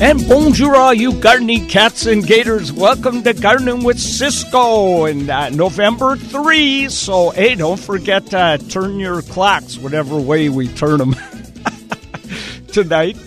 And 0.00 0.26
bonjour, 0.26 0.76
all 0.76 0.94
you 0.94 1.12
gardening 1.12 1.68
cats 1.68 2.06
and 2.06 2.26
gators. 2.26 2.72
Welcome 2.72 3.22
to 3.22 3.34
Gardening 3.34 3.84
with 3.84 4.00
Ciscoe 4.00 5.04
and 5.04 5.28
uh, 5.28 5.50
November 5.50 6.16
3. 6.16 6.88
So, 6.88 7.28
hey, 7.28 7.54
don't 7.54 7.78
forget 7.78 8.24
to 8.28 8.58
turn 8.70 8.98
your 8.98 9.20
clocks 9.20 9.76
whatever 9.76 10.18
way 10.18 10.48
we 10.48 10.68
turn 10.68 11.00
them 11.00 11.14
tonight. 12.72 13.18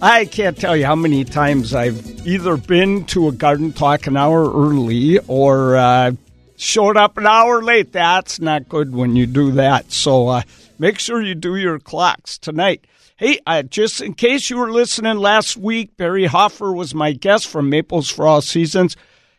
I 0.00 0.24
can't 0.24 0.56
tell 0.56 0.76
you 0.76 0.86
how 0.86 0.94
many 0.94 1.24
times 1.24 1.74
I've 1.74 2.24
either 2.24 2.56
been 2.56 3.06
to 3.06 3.26
a 3.26 3.32
garden 3.32 3.72
talk 3.72 4.06
an 4.06 4.16
hour 4.16 4.44
early 4.52 5.18
or 5.26 5.76
uh, 5.76 6.12
showed 6.56 6.96
up 6.96 7.18
an 7.18 7.26
hour 7.26 7.60
late. 7.60 7.90
That's 7.90 8.38
not 8.38 8.68
good 8.68 8.94
when 8.94 9.16
you 9.16 9.26
do 9.26 9.50
that. 9.52 9.90
So, 9.90 10.28
uh, 10.28 10.42
make 10.78 11.00
sure 11.00 11.20
you 11.20 11.34
do 11.34 11.56
your 11.56 11.80
clocks 11.80 12.38
tonight. 12.38 12.84
Hey, 13.20 13.38
uh, 13.46 13.62
just 13.64 14.00
in 14.00 14.14
case 14.14 14.48
you 14.48 14.56
were 14.56 14.72
listening 14.72 15.18
last 15.18 15.54
week, 15.58 15.94
Barry 15.98 16.24
Hoffer 16.24 16.72
was 16.72 16.94
my 16.94 17.12
guest 17.12 17.48
from 17.48 17.68
Maples 17.68 18.08
for 18.08 18.26
All 18.26 18.40
Seasons. 18.40 18.96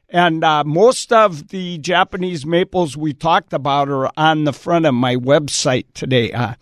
And 0.08 0.44
uh, 0.44 0.64
most 0.64 1.12
of 1.12 1.48
the 1.48 1.80
Japanese 1.80 2.46
maples 2.46 2.96
we 2.96 3.12
talked 3.14 3.54
about 3.54 3.90
are 3.90 4.12
on 4.16 4.44
the 4.44 4.54
front 4.54 4.86
of 4.86 4.94
my 4.94 5.16
website 5.16 5.86
today. 5.96 6.32
Uh, 6.32 6.54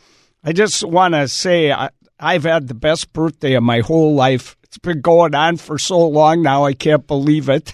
I 0.46 0.54
just 0.54 0.82
want 0.82 1.14
to 1.14 1.28
say 1.28 1.74
I, 1.74 1.90
I've 2.22 2.44
had 2.44 2.70
the 2.70 2.74
best 2.74 3.12
birthday 3.12 3.56
of 3.56 3.64
my 3.64 3.82
whole 3.82 4.16
life. 4.16 4.56
It's 4.64 4.78
been 4.78 5.02
going 5.02 5.36
on 5.36 5.58
for 5.58 5.78
so 5.78 6.08
long 6.08 6.42
now, 6.42 6.64
I 6.64 6.74
can't 6.74 7.06
believe 7.06 7.50
it. 7.50 7.74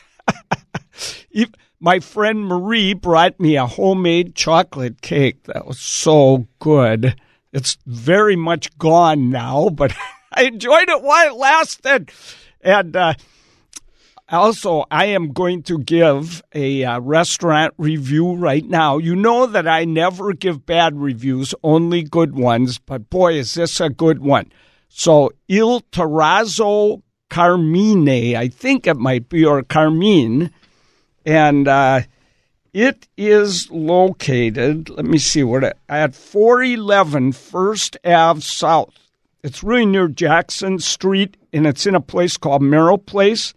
my 1.80 2.00
friend 2.00 2.48
Marie 2.48 2.96
brought 2.96 3.40
me 3.40 3.58
a 3.58 3.68
homemade 3.68 4.34
chocolate 4.34 5.04
cake 5.04 5.44
that 5.44 5.68
was 5.68 5.80
so 5.80 6.48
good. 6.58 7.16
It's 7.56 7.78
very 7.86 8.36
much 8.36 8.78
gone 8.78 9.30
now, 9.30 9.70
but 9.70 9.96
I 10.34 10.44
enjoyed 10.44 10.90
it 10.90 11.02
while 11.02 11.34
it 11.34 11.38
lasted. 11.38 12.12
And 12.60 12.94
uh, 12.98 13.14
also, 14.28 14.84
I 14.92 15.06
am 15.06 15.32
going 15.32 15.64
to 15.64 15.80
give 15.80 16.44
a 16.54 16.84
uh, 16.84 17.00
restaurant 17.00 17.74
review 17.78 18.34
right 18.34 18.66
now. 18.66 18.98
You 18.98 19.16
know 19.16 19.46
that 19.46 19.70
I 19.70 19.86
never 19.86 20.34
give 20.34 20.66
bad 20.66 20.98
reviews, 20.98 21.56
only 21.64 22.04
good 22.04 22.36
ones, 22.36 22.78
but 22.78 23.10
boy, 23.10 23.36
is 23.36 23.54
this 23.54 23.80
a 23.80 23.90
good 23.90 24.20
one. 24.20 24.52
So, 24.90 25.32
Il 25.48 25.80
Terrazzo 25.80 27.04
Carmine, 27.30 28.36
I 28.36 28.50
think 28.50 28.86
it 28.86 28.98
might 28.98 29.30
be, 29.30 29.46
or 29.46 29.64
Carmine. 29.64 30.52
And 31.26 31.70
uh, 31.70 32.02
it 32.76 33.08
is 33.16 33.72
located, 33.72 34.90
let 34.90 35.06
me 35.06 35.18
see 35.18 35.44
what 35.44 35.78
at 35.88 36.14
411 36.14 37.32
First 37.32 37.96
Ave 38.04 38.42
South. 38.42 38.94
It's 39.42 39.64
really 39.64 39.86
near 39.86 40.10
Jackson 40.10 40.80
Street, 40.80 41.38
and 41.54 41.66
it's 41.66 41.86
in 41.86 41.96
a 41.96 42.02
place 42.02 42.36
called 42.36 42.62
Merrill 42.62 42.98
Place. 42.98 43.54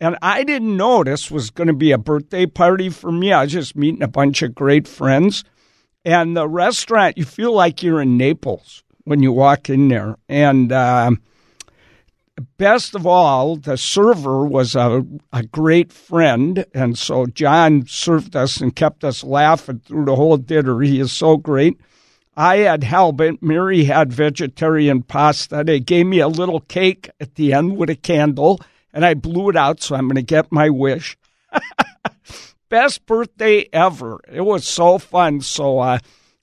And 0.00 0.18
I 0.20 0.42
didn't 0.42 0.76
know 0.76 1.04
this 1.04 1.30
was 1.30 1.50
going 1.50 1.68
to 1.68 1.74
be 1.74 1.92
a 1.92 1.98
birthday 1.98 2.44
party 2.44 2.88
for 2.88 3.12
me. 3.12 3.32
I 3.32 3.44
was 3.44 3.52
just 3.52 3.76
meeting 3.76 4.02
a 4.02 4.08
bunch 4.08 4.42
of 4.42 4.52
great 4.52 4.88
friends. 4.88 5.44
And 6.04 6.36
the 6.36 6.48
restaurant, 6.48 7.16
you 7.16 7.24
feel 7.24 7.52
like 7.52 7.84
you're 7.84 8.02
in 8.02 8.16
Naples 8.16 8.82
when 9.04 9.22
you 9.22 9.30
walk 9.30 9.70
in 9.70 9.86
there. 9.86 10.16
And 10.28 10.72
uh, 10.72 11.12
best 12.58 12.94
of 12.94 13.06
all, 13.06 13.56
the 13.56 13.76
server 13.76 14.46
was 14.46 14.74
a, 14.74 15.04
a 15.32 15.42
great 15.42 15.92
friend. 15.92 16.64
And 16.74 16.98
so 16.98 17.26
John 17.26 17.86
served 17.86 18.36
us 18.36 18.60
and 18.60 18.74
kept 18.74 19.04
us 19.04 19.24
laughing 19.24 19.80
through 19.84 20.04
the 20.04 20.16
whole 20.16 20.36
dinner. 20.36 20.80
He 20.80 21.00
is 21.00 21.12
so 21.12 21.36
great. 21.36 21.78
I 22.36 22.58
had 22.58 22.84
halibut. 22.84 23.42
Mary 23.42 23.84
had 23.84 24.12
vegetarian 24.12 25.02
pasta. 25.02 25.64
They 25.64 25.80
gave 25.80 26.06
me 26.06 26.20
a 26.20 26.28
little 26.28 26.60
cake 26.60 27.08
at 27.18 27.34
the 27.36 27.54
end 27.54 27.78
with 27.78 27.88
a 27.88 27.96
candle, 27.96 28.60
and 28.92 29.06
I 29.06 29.14
blew 29.14 29.48
it 29.48 29.56
out, 29.56 29.82
so 29.82 29.96
I'm 29.96 30.06
going 30.06 30.16
to 30.16 30.22
get 30.22 30.52
my 30.52 30.68
wish. 30.68 31.16
Best 32.68 33.06
birthday 33.06 33.68
ever. 33.72 34.20
It 34.30 34.42
was 34.42 34.68
so 34.68 34.98
fun. 34.98 35.40
So, 35.40 35.78
uh, 35.78 35.98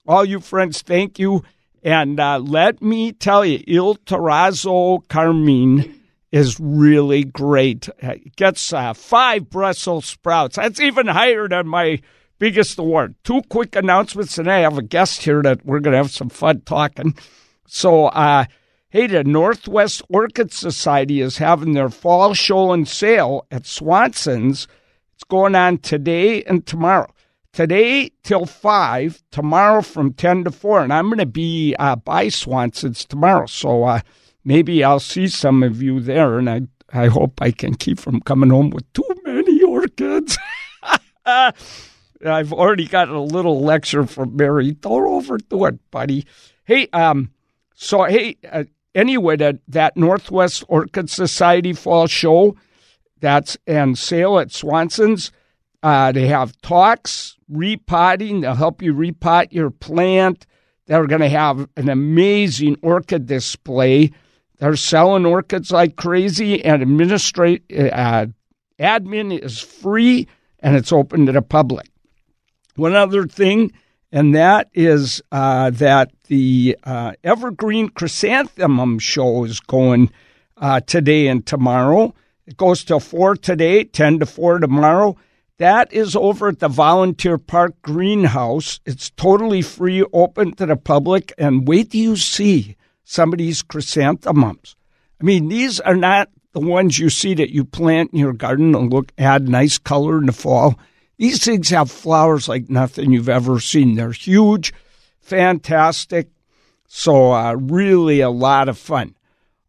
all 0.08 0.26
you 0.26 0.40
friends, 0.40 0.82
thank 0.82 1.20
you. 1.20 1.44
And 1.84 2.18
uh, 2.20 2.40
let 2.40 2.82
me 2.82 3.12
tell 3.12 3.44
you, 3.44 3.62
Il 3.68 3.96
Terrazzo 3.96 5.06
Carmine 5.10 6.00
is 6.32 6.58
really 6.60 7.26
great. 7.26 7.90
It 8.00 8.38
gets 8.38 8.72
uh, 8.72 8.94
five 8.94 9.50
Brussels 9.50 10.06
sprouts. 10.06 10.56
That's 10.56 10.80
even 10.80 11.08
higher 11.08 11.50
than 11.50 11.68
my 11.68 12.00
biggest 12.40 12.80
award. 12.80 13.16
Two 13.26 13.42
quick 13.50 13.76
announcements, 13.76 14.38
and 14.38 14.50
I 14.50 14.60
have 14.60 14.78
a 14.78 14.82
guest 14.82 15.24
here 15.24 15.42
that 15.44 15.66
we're 15.66 15.82
going 15.82 15.92
to 15.92 15.98
have 15.98 16.12
some 16.12 16.30
fun 16.30 16.62
talking. 16.62 17.16
So, 17.68 18.06
uh, 18.08 18.46
hey, 18.90 19.08
the 19.08 19.26
Northwest 19.26 20.02
Orchid 20.08 20.54
Society 20.54 21.20
is 21.20 21.38
having 21.38 21.74
their 21.74 21.90
fall 21.90 22.34
show 22.34 22.72
and 22.72 22.88
sale 22.88 23.46
at 23.52 23.66
Swanson's. 23.66 24.68
It's 25.16 25.24
going 25.26 25.56
on 25.56 25.80
today 25.80 26.44
and 26.44 26.66
tomorrow 26.66 27.13
today 27.54 28.12
till 28.24 28.46
5, 28.46 29.24
tomorrow 29.32 29.82
from 29.82 30.14
10 30.14 30.46
to 30.46 30.52
4. 30.52 30.82
And 30.82 30.92
I'm 30.92 31.06
going 31.06 31.20
to 31.20 31.26
be 31.26 31.76
uh, 31.80 31.96
by 31.96 32.28
Swanson's 32.28 33.06
tomorrow. 33.06 33.46
So 33.46 33.84
uh, 33.84 34.02
maybe 34.44 34.84
I'll 34.84 35.00
see 35.00 35.28
some 35.28 35.64
of 35.64 35.82
you 35.82 36.02
there. 36.02 36.38
And 36.38 36.50
I, 36.50 36.62
I 36.92 37.08
hope 37.08 37.42
I 37.42 37.52
can 37.52 37.76
keep 37.76 38.00
from 38.00 38.20
coming 38.22 38.50
home 38.50 38.72
with 38.72 38.92
too 38.94 39.08
many 39.24 39.64
orchids. 39.64 40.38
I've 41.26 42.54
already 42.54 42.88
got 42.88 43.10
a 43.10 43.20
little 43.20 43.62
lecture 43.62 44.06
from 44.06 44.36
Mary. 44.36 44.72
Don't 44.72 45.08
overdo 45.08 45.66
it, 45.66 45.92
buddy. 45.92 46.26
Hey, 46.66 46.88
um, 46.94 47.32
so 47.76 48.04
hey, 48.04 48.38
uh, 48.50 48.64
anyway, 48.96 49.38
that, 49.38 49.60
that 49.68 49.96
Northwest 49.96 50.64
Orchid 50.68 51.10
Society 51.10 51.74
Fall 51.74 52.08
Show, 52.08 52.56
that's 53.20 53.58
and 53.68 53.98
sale 53.98 54.40
at 54.40 54.52
Swanson's. 54.52 55.32
Uh, 55.84 56.14
they 56.14 56.28
have 56.28 56.60
talks, 56.62 57.38
repotting. 57.50 58.42
They'll 58.42 58.56
help 58.56 58.82
you 58.82 58.94
repot 58.94 59.52
your 59.52 59.70
plant. 59.70 60.48
They're 60.88 61.08
going 61.08 61.22
to 61.22 61.30
have 61.30 61.68
an 61.76 61.90
amazing 61.90 62.78
orchid 62.82 63.26
display. 63.28 64.12
They're 64.60 64.78
selling 64.78 65.26
orchids 65.26 65.72
like 65.72 65.98
crazy, 65.98 66.64
and 66.64 66.82
administrate 66.82 67.66
uh, 67.72 68.28
admin 68.80 69.38
is 69.38 69.60
free 69.60 70.28
and 70.60 70.78
it's 70.78 70.94
open 70.94 71.26
to 71.26 71.34
the 71.34 71.42
public. 71.42 71.90
One 72.76 72.96
other 72.96 73.28
thing, 73.28 73.74
and 74.12 74.34
that 74.34 74.70
is 74.74 75.22
uh, 75.32 75.70
that 75.72 76.12
the 76.28 76.78
uh, 76.86 77.14
Evergreen 77.24 77.90
Chrysanthemum 77.90 79.00
show 79.00 79.44
is 79.44 79.60
going 79.60 80.12
uh, 80.58 80.80
today 80.80 81.28
and 81.28 81.46
tomorrow. 81.46 82.16
It 82.48 82.56
goes 82.58 82.84
till 82.84 83.02
4 83.02 83.36
today, 83.36 83.84
10 83.84 84.20
to 84.20 84.26
4 84.26 84.60
tomorrow. 84.60 85.18
That 85.60 85.94
is 85.94 86.16
over 86.16 86.48
at 86.48 86.60
the 86.60 86.68
Volunteer 86.68 87.38
Park 87.38 87.80
Greenhouse. 87.84 88.80
It's 88.86 89.12
totally 89.12 89.62
free, 89.62 90.04
open 90.12 90.54
to 90.56 90.66
the 90.66 90.76
public. 90.76 91.32
And 91.38 91.68
wait 91.68 91.92
till 91.92 92.02
you 92.02 92.16
see 92.16 92.76
some 93.04 93.34
of 93.34 93.38
these 93.38 93.62
chrysanthemums. 93.62 94.76
I 95.22 95.24
mean, 95.24 95.50
these 95.50 95.80
are 95.80 95.96
not 95.96 96.30
the 96.54 96.60
ones 96.60 96.98
you 96.98 97.10
see 97.10 97.36
that 97.36 97.54
you 97.54 97.66
plant 97.66 98.14
in 98.14 98.20
your 98.20 98.34
garden 98.34 98.76
and 98.76 98.92
look 98.92 99.12
add 99.18 99.48
nice 99.48 99.78
color 99.78 100.18
in 100.18 100.26
the 100.26 100.32
fall. 100.32 100.80
These 101.18 101.44
things 101.44 101.70
have 101.70 101.92
flowers 101.92 102.50
like 102.50 102.70
nothing 102.70 103.12
you've 103.12 103.30
ever 103.30 103.60
seen. 103.60 103.96
They're 103.96 104.12
huge, 104.12 104.74
fantastic. 105.20 106.30
So, 106.88 107.32
uh, 107.32 107.54
really 107.54 108.22
a 108.22 108.30
lot 108.30 108.70
of 108.70 108.78
fun. 108.78 109.16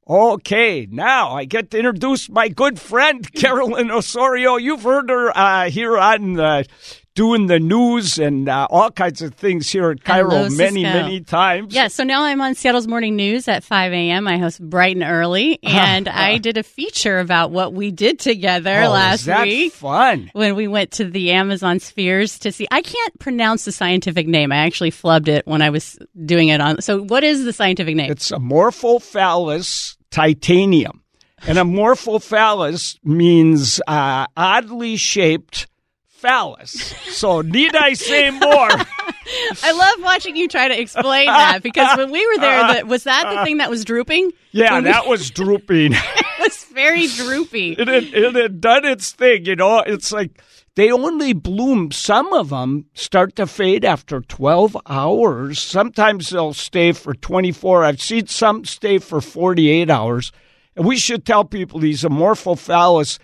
Okay, 0.07 0.87
now 0.91 1.31
I 1.31 1.47
get 1.47 1.71
to 1.71 1.79
introduce 1.79 2.29
my 2.29 2.49
good 2.49 2.79
friend 2.79 3.31
Carolyn 3.35 3.89
Ossorio. 3.89 4.61
You've 4.61 4.83
heard 4.83 5.09
her 5.09 5.37
uh, 5.37 5.71
here 5.71 5.97
on 5.97 6.35
the 6.35 6.67
doing 7.15 7.47
the 7.47 7.61
news 7.61 8.19
and 8.19 8.49
uh, 8.49 8.67
all 8.71 8.91
kinds 8.91 9.23
of 9.23 9.33
things 9.35 9.71
here 9.71 9.91
at 9.93 10.01
KIRO 10.03 10.31
Hello, 10.31 10.49
many, 10.51 10.83
many 10.83 11.21
times. 11.21 11.73
Yeah, 11.73 11.87
so 11.87 12.03
now 12.03 12.25
I'm 12.25 12.41
on 12.41 12.57
Seattle's 12.57 12.89
Morning 12.89 13.15
News 13.15 13.47
at 13.47 13.63
5 13.63 13.93
a.m. 13.93 14.27
I 14.27 14.37
host 14.39 14.61
bright 14.61 14.97
and 14.97 15.05
early, 15.05 15.61
and 15.63 16.09
I 16.09 16.39
did 16.39 16.59
a 16.59 16.65
feature 16.65 17.21
about 17.21 17.53
what 17.53 17.73
we 17.73 17.93
did 17.93 18.19
together 18.19 18.83
Oh, 18.83 18.91
last 18.91 19.27
that 19.27 19.45
week 19.45 19.73
fun? 19.73 20.29
when 20.33 20.57
we 20.57 20.67
went 20.67 20.91
to 20.93 21.05
the 21.05 21.31
Amazon 21.31 21.79
spheres 21.79 22.37
to 22.41 22.51
see. 22.51 22.67
I 22.73 22.83
can't 22.83 23.19
pronounce 23.21 23.65
the 23.65 23.73
scientific 23.73 24.27
name. 24.27 24.51
I 24.51 24.57
actually 24.67 24.91
flubbed 24.91 25.29
it 25.29 25.47
when 25.47 25.63
I 25.63 25.71
was 25.71 25.97
doing 26.25 26.49
it 26.49 26.61
on. 26.61 26.83
So, 26.83 27.01
what 27.01 27.23
is 27.23 27.45
the 27.45 27.53
scientific 27.53 27.95
name? 27.95 28.11
It's 28.11 28.33
Amorphophallus 28.33 29.97
titanum. 30.15 31.01
And 31.47 31.59
Amorphophallus 31.59 32.99
means 33.05 33.81
uh, 33.87 34.27
oddly 34.37 34.97
shaped 34.97 35.67
phallus. 36.09 36.73
So, 37.11 37.43
need 37.43 37.77
I 37.77 37.93
say 37.93 38.31
more? 38.31 38.41
I 39.63 39.73
love 39.73 40.05
watching 40.05 40.37
you 40.37 40.49
try 40.49 40.69
to 40.69 40.81
explain 40.81 41.27
that 41.27 41.63
because 41.63 41.99
when 41.99 42.11
we 42.11 42.27
were 42.27 42.41
there, 42.41 42.75
the, 42.81 42.87
was 42.87 43.05
that 43.05 43.31
the 43.35 43.45
thing 43.45 43.59
that 43.59 43.69
was 43.69 43.85
drooping? 43.85 44.31
Yeah, 44.53 44.79
we- 44.79 44.85
that 44.85 45.07
was 45.07 45.31
drooping. 45.31 45.93
it 45.95 46.27
was 46.41 46.65
very 46.65 47.09
droopy. 47.09 47.73
it, 47.73 47.89
had, 47.89 48.05
it 48.05 48.35
had 48.35 48.61
done 48.61 48.85
its 48.87 49.13
thing, 49.13 49.45
you 49.45 49.57
know. 49.57 49.81
It's 49.81 50.13
like 50.13 50.41
they 50.77 50.91
only 50.91 51.33
bloom. 51.33 51.93
Some 51.93 52.33
of 52.33 52.49
them 52.51 52.87
start 52.95 53.37
to 53.37 53.47
fade 53.47 53.85
after 53.85 54.21
12 54.21 54.77
hours. 54.87 55.61
Sometimes 55.61 56.31
they'll 56.31 56.53
stay 56.55 56.93
for 56.93 57.15
24. 57.15 57.85
I've 57.85 58.03
seen 58.03 58.27
some 58.27 58.65
stay 58.65 58.99
for 58.99 59.21
48 59.21 59.89
hours. 59.91 60.33
And 60.77 60.85
we 60.85 60.97
should 60.97 61.25
tell 61.25 61.45
people 61.45 61.79
these 61.79 62.03
amorphophallus 62.03 63.19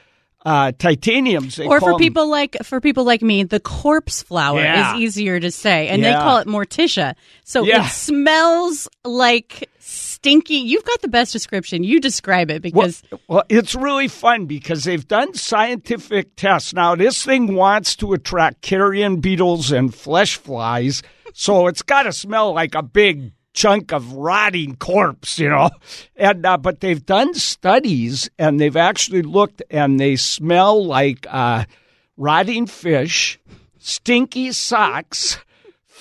uh, 0.45 0.73
titanums. 0.73 1.57
They 1.57 1.67
or 1.67 1.81
for 1.81 1.99
people 1.99 2.29
like 2.29 2.57
for 2.63 2.81
people 2.81 3.05
like 3.05 3.21
me, 3.23 3.43
the 3.45 3.61
corpse 3.61 4.23
flower 4.23 4.61
Yeah. 4.61 4.95
is 4.97 5.03
easier 5.03 5.39
to 5.41 5.51
say, 5.51 5.89
and 5.89 6.03
they 6.03 6.13
call 6.13 6.39
it 6.39 6.47
morticia. 6.47 7.15
So 7.45 7.65
Yeah. 7.65 7.85
it 7.85 7.91
smells 7.91 8.89
like 9.05 9.69
stinky. 10.21 10.57
You've 10.57 10.85
got 10.85 11.01
the 11.01 11.09
best 11.09 11.33
description. 11.33 11.83
You 11.83 11.99
describe 11.99 12.51
it 12.51 12.63
Well, 12.63 12.87
because 12.87 13.03
well, 13.27 13.43
it's 13.49 13.75
really 13.75 14.09
fun 14.09 14.45
because 14.45 14.85
they've 14.85 15.07
done 15.07 15.33
scientific 15.35 16.37
tests. 16.37 16.75
Now, 16.75 16.95
this 16.95 17.25
thing 17.25 17.55
wants 17.55 17.97
to 17.97 18.13
attract 18.13 18.61
carrion 18.61 19.21
beetles 19.21 19.73
and 19.73 19.95
flesh 19.95 20.37
flies, 20.37 21.03
so 21.33 21.69
it's 21.69 21.83
got 21.83 22.03
to 22.03 22.13
smell 22.13 22.53
like 22.53 22.75
a 22.75 22.83
big 22.83 23.33
chunk 23.55 23.93
of 23.93 24.13
rotting 24.13 24.77
corpse, 24.77 25.39
you 25.39 25.49
know. 25.49 25.71
And 26.17 26.45
uh, 26.45 26.59
but 26.59 26.81
they've 26.81 27.05
done 27.05 27.33
studies 27.33 28.29
and 28.39 28.61
they've 28.61 28.77
actually 28.77 29.23
looked 29.23 29.63
and 29.71 29.99
they 29.99 30.17
smell 30.17 30.85
like 30.85 31.27
uh, 31.31 31.65
rotting 32.19 32.67
fish, 32.67 33.41
stinky 33.79 34.53
socks, 34.53 35.39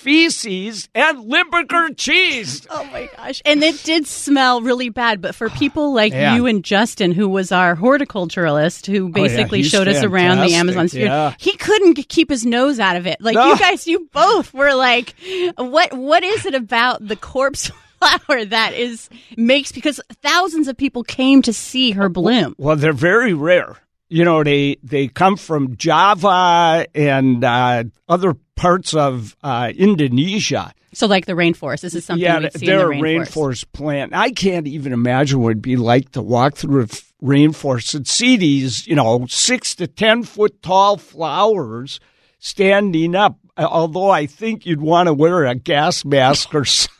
feces, 0.00 0.88
and 0.94 1.20
Limburger 1.24 1.94
cheese. 1.94 2.66
Oh 2.72 2.84
my 2.92 3.08
gosh. 3.16 3.42
And 3.44 3.62
it 3.62 3.82
did 3.84 4.06
smell 4.06 4.62
really 4.62 4.88
bad. 4.88 5.20
But 5.20 5.34
for 5.34 5.50
people 5.50 5.92
like 5.92 6.12
Man. 6.12 6.36
you 6.36 6.46
and 6.46 6.64
Justin, 6.64 7.12
who 7.12 7.28
was 7.28 7.52
our 7.52 7.76
horticulturalist, 7.76 8.86
who 8.86 9.08
basically 9.10 9.58
Oh, 9.58 9.62
he's 9.62 9.70
showed 9.70 9.88
us 9.88 10.02
around 10.02 10.38
the 10.46 10.54
Amazon 10.54 10.88
sphere, 10.88 11.06
yeah. 11.06 11.34
he 11.38 11.56
couldn't 11.56 11.94
keep 12.08 12.30
his 12.30 12.46
nose 12.46 12.78
out 12.80 12.96
of 12.96 13.06
it. 13.06 13.20
Like 13.20 13.34
No. 13.34 13.48
you 13.52 13.58
guys, 13.58 13.86
you 13.86 14.08
both 14.12 14.54
were 14.54 14.74
like, 14.74 15.14
what 15.56 15.92
what 15.92 16.22
is 16.24 16.46
it 16.46 16.54
about 16.54 17.06
the 17.06 17.16
corpse 17.16 17.70
flower 18.00 18.44
that 18.46 18.72
is 18.74 19.08
makes 19.36 19.72
because 19.72 20.00
thousands 20.22 20.68
of 20.68 20.76
people 20.76 21.02
came 21.04 21.42
to 21.42 21.52
see 21.52 21.90
her 21.92 22.08
bloom. 22.08 22.54
Well, 22.58 22.76
they're 22.76 22.92
very 22.92 23.34
rare. 23.34 23.76
You 24.08 24.24
know, 24.24 24.42
they 24.42 24.76
they 24.82 25.06
come 25.08 25.36
from 25.36 25.76
Java 25.76 26.86
and 26.94 27.44
uh, 27.44 27.84
other 28.08 28.34
parts 28.60 28.92
of 28.92 29.34
uh, 29.42 29.72
Indonesia. 29.74 30.72
So 30.92 31.06
like 31.06 31.24
the 31.26 31.32
rainforest. 31.32 31.80
This 31.80 31.94
is 31.94 32.04
something 32.04 32.22
yeah, 32.22 32.40
we 32.40 32.50
see 32.50 32.66
they're 32.66 32.92
in 32.92 33.00
the 33.00 33.06
a 33.06 33.20
rainforest. 33.20 33.26
rainforest 33.32 33.72
plant. 33.72 34.12
I 34.14 34.30
can't 34.32 34.66
even 34.66 34.92
imagine 34.92 35.40
what 35.40 35.50
it'd 35.50 35.62
be 35.62 35.76
like 35.76 36.12
to 36.12 36.20
walk 36.22 36.56
through 36.56 36.82
a 36.82 36.86
rainforest 37.24 37.94
and 37.94 38.06
see 38.06 38.36
these, 38.36 38.86
you 38.86 38.96
know, 38.96 39.24
six 39.28 39.74
to 39.76 39.86
ten 39.86 40.24
foot 40.24 40.62
tall 40.62 40.96
flowers 40.98 42.00
standing 42.38 43.14
up. 43.14 43.38
Although 43.56 44.10
I 44.10 44.26
think 44.26 44.66
you'd 44.66 44.80
want 44.80 45.06
to 45.06 45.14
wear 45.14 45.44
a 45.46 45.54
gas 45.54 46.04
mask 46.04 46.54
or 46.54 46.64
something. 46.66 46.90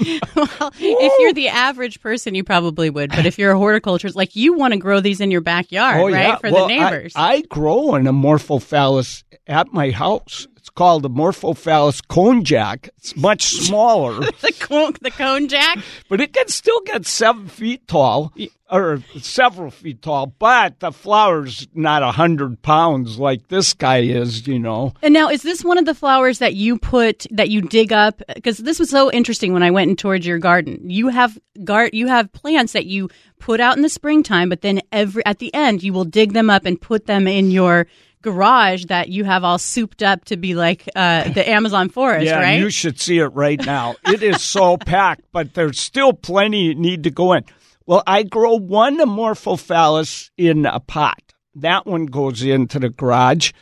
well, 0.34 0.72
if 0.80 1.12
you're 1.20 1.32
the 1.32 1.48
average 1.48 2.00
person, 2.00 2.34
you 2.34 2.42
probably 2.44 2.90
would. 2.90 3.10
But 3.10 3.26
if 3.26 3.38
you're 3.38 3.52
a 3.52 3.58
horticulturist, 3.58 4.16
like 4.16 4.34
you 4.34 4.54
want 4.54 4.72
to 4.74 4.78
grow 4.78 5.00
these 5.00 5.20
in 5.20 5.30
your 5.30 5.40
backyard, 5.40 6.12
right, 6.12 6.40
for 6.40 6.48
Oh, 6.48 6.52
Well, 6.52 6.68
the 6.68 6.74
I- 6.74 6.90
neighbors. 6.90 7.12
I, 7.14 7.42
grow 7.42 7.94
an 7.94 8.04
amorphophallus 8.04 9.22
at 9.46 9.72
my 9.72 9.90
house. 9.90 10.46
Called 10.74 11.04
amorphophallus 11.04 12.00
konjac. 12.08 12.88
It's 12.96 13.14
much 13.16 13.44
smaller, 13.66 14.14
the 14.20 14.52
cone, 14.58 14.94
the 15.00 15.12
cone 15.12 15.46
jack. 15.46 15.78
but 16.08 16.20
it 16.20 16.32
can 16.32 16.48
still 16.48 16.80
get 16.80 17.06
seven 17.06 17.46
feet 17.46 17.86
tall 17.86 18.32
or 18.68 19.00
several 19.20 19.70
feet 19.70 20.02
tall. 20.02 20.26
But 20.26 20.80
the 20.80 20.90
flower's 20.90 21.68
not 21.74 22.02
a 22.02 22.10
hundred 22.10 22.60
pounds 22.62 23.20
like 23.20 23.46
this 23.46 23.72
guy 23.72 23.98
is. 23.98 24.48
You 24.48 24.58
know. 24.58 24.94
And 25.00 25.14
now, 25.14 25.28
is 25.28 25.42
this 25.42 25.62
one 25.62 25.78
of 25.78 25.84
the 25.84 25.94
flowers 25.94 26.40
that 26.40 26.54
you 26.54 26.76
put 26.76 27.24
that 27.30 27.50
you 27.50 27.60
dig 27.62 27.92
up? 27.92 28.20
Because 28.34 28.58
this 28.58 28.80
was 28.80 28.90
so 28.90 29.12
interesting 29.12 29.52
when 29.52 29.62
I 29.62 29.70
went 29.70 29.90
and 29.90 29.98
toured 29.98 30.24
your 30.24 30.38
garden. 30.40 30.90
You 30.90 31.06
have 31.06 31.38
gar- 31.62 31.90
you 31.92 32.08
have 32.08 32.32
plants 32.32 32.72
that 32.72 32.86
you 32.86 33.10
put 33.38 33.60
out 33.60 33.76
in 33.76 33.82
the 33.82 33.88
springtime, 33.88 34.48
but 34.48 34.62
then 34.62 34.80
every 34.90 35.24
at 35.24 35.38
the 35.38 35.54
end 35.54 35.84
you 35.84 35.92
will 35.92 36.04
dig 36.04 36.32
them 36.32 36.50
up 36.50 36.64
and 36.64 36.80
put 36.80 37.06
them 37.06 37.28
in 37.28 37.52
your 37.52 37.86
garage 38.24 38.86
that 38.86 39.10
you 39.10 39.22
have 39.24 39.44
all 39.44 39.58
souped 39.58 40.02
up 40.02 40.24
to 40.24 40.36
be 40.36 40.54
like 40.54 40.88
uh, 40.96 41.28
the 41.28 41.48
Amazon 41.48 41.88
forest, 41.90 42.24
Yeah, 42.26 42.40
right? 42.40 42.58
you 42.58 42.70
should 42.70 42.98
see 42.98 43.18
it 43.18 43.26
right 43.28 43.64
now. 43.64 43.94
It 44.06 44.22
is 44.22 44.42
so 44.42 44.76
packed, 44.78 45.22
but 45.30 45.54
there's 45.54 45.78
still 45.78 46.12
plenty 46.14 46.68
that 46.68 46.78
need 46.80 47.04
to 47.04 47.10
go 47.10 47.34
in. 47.34 47.44
Well, 47.86 48.02
I 48.06 48.22
grow 48.22 48.54
one 48.58 48.98
amorphophallus 48.98 50.30
in 50.38 50.64
a 50.66 50.80
pot. 50.80 51.20
That 51.54 51.86
one 51.86 52.06
goes 52.06 52.42
into 52.42 52.78
the 52.78 52.88
garage. 52.88 53.52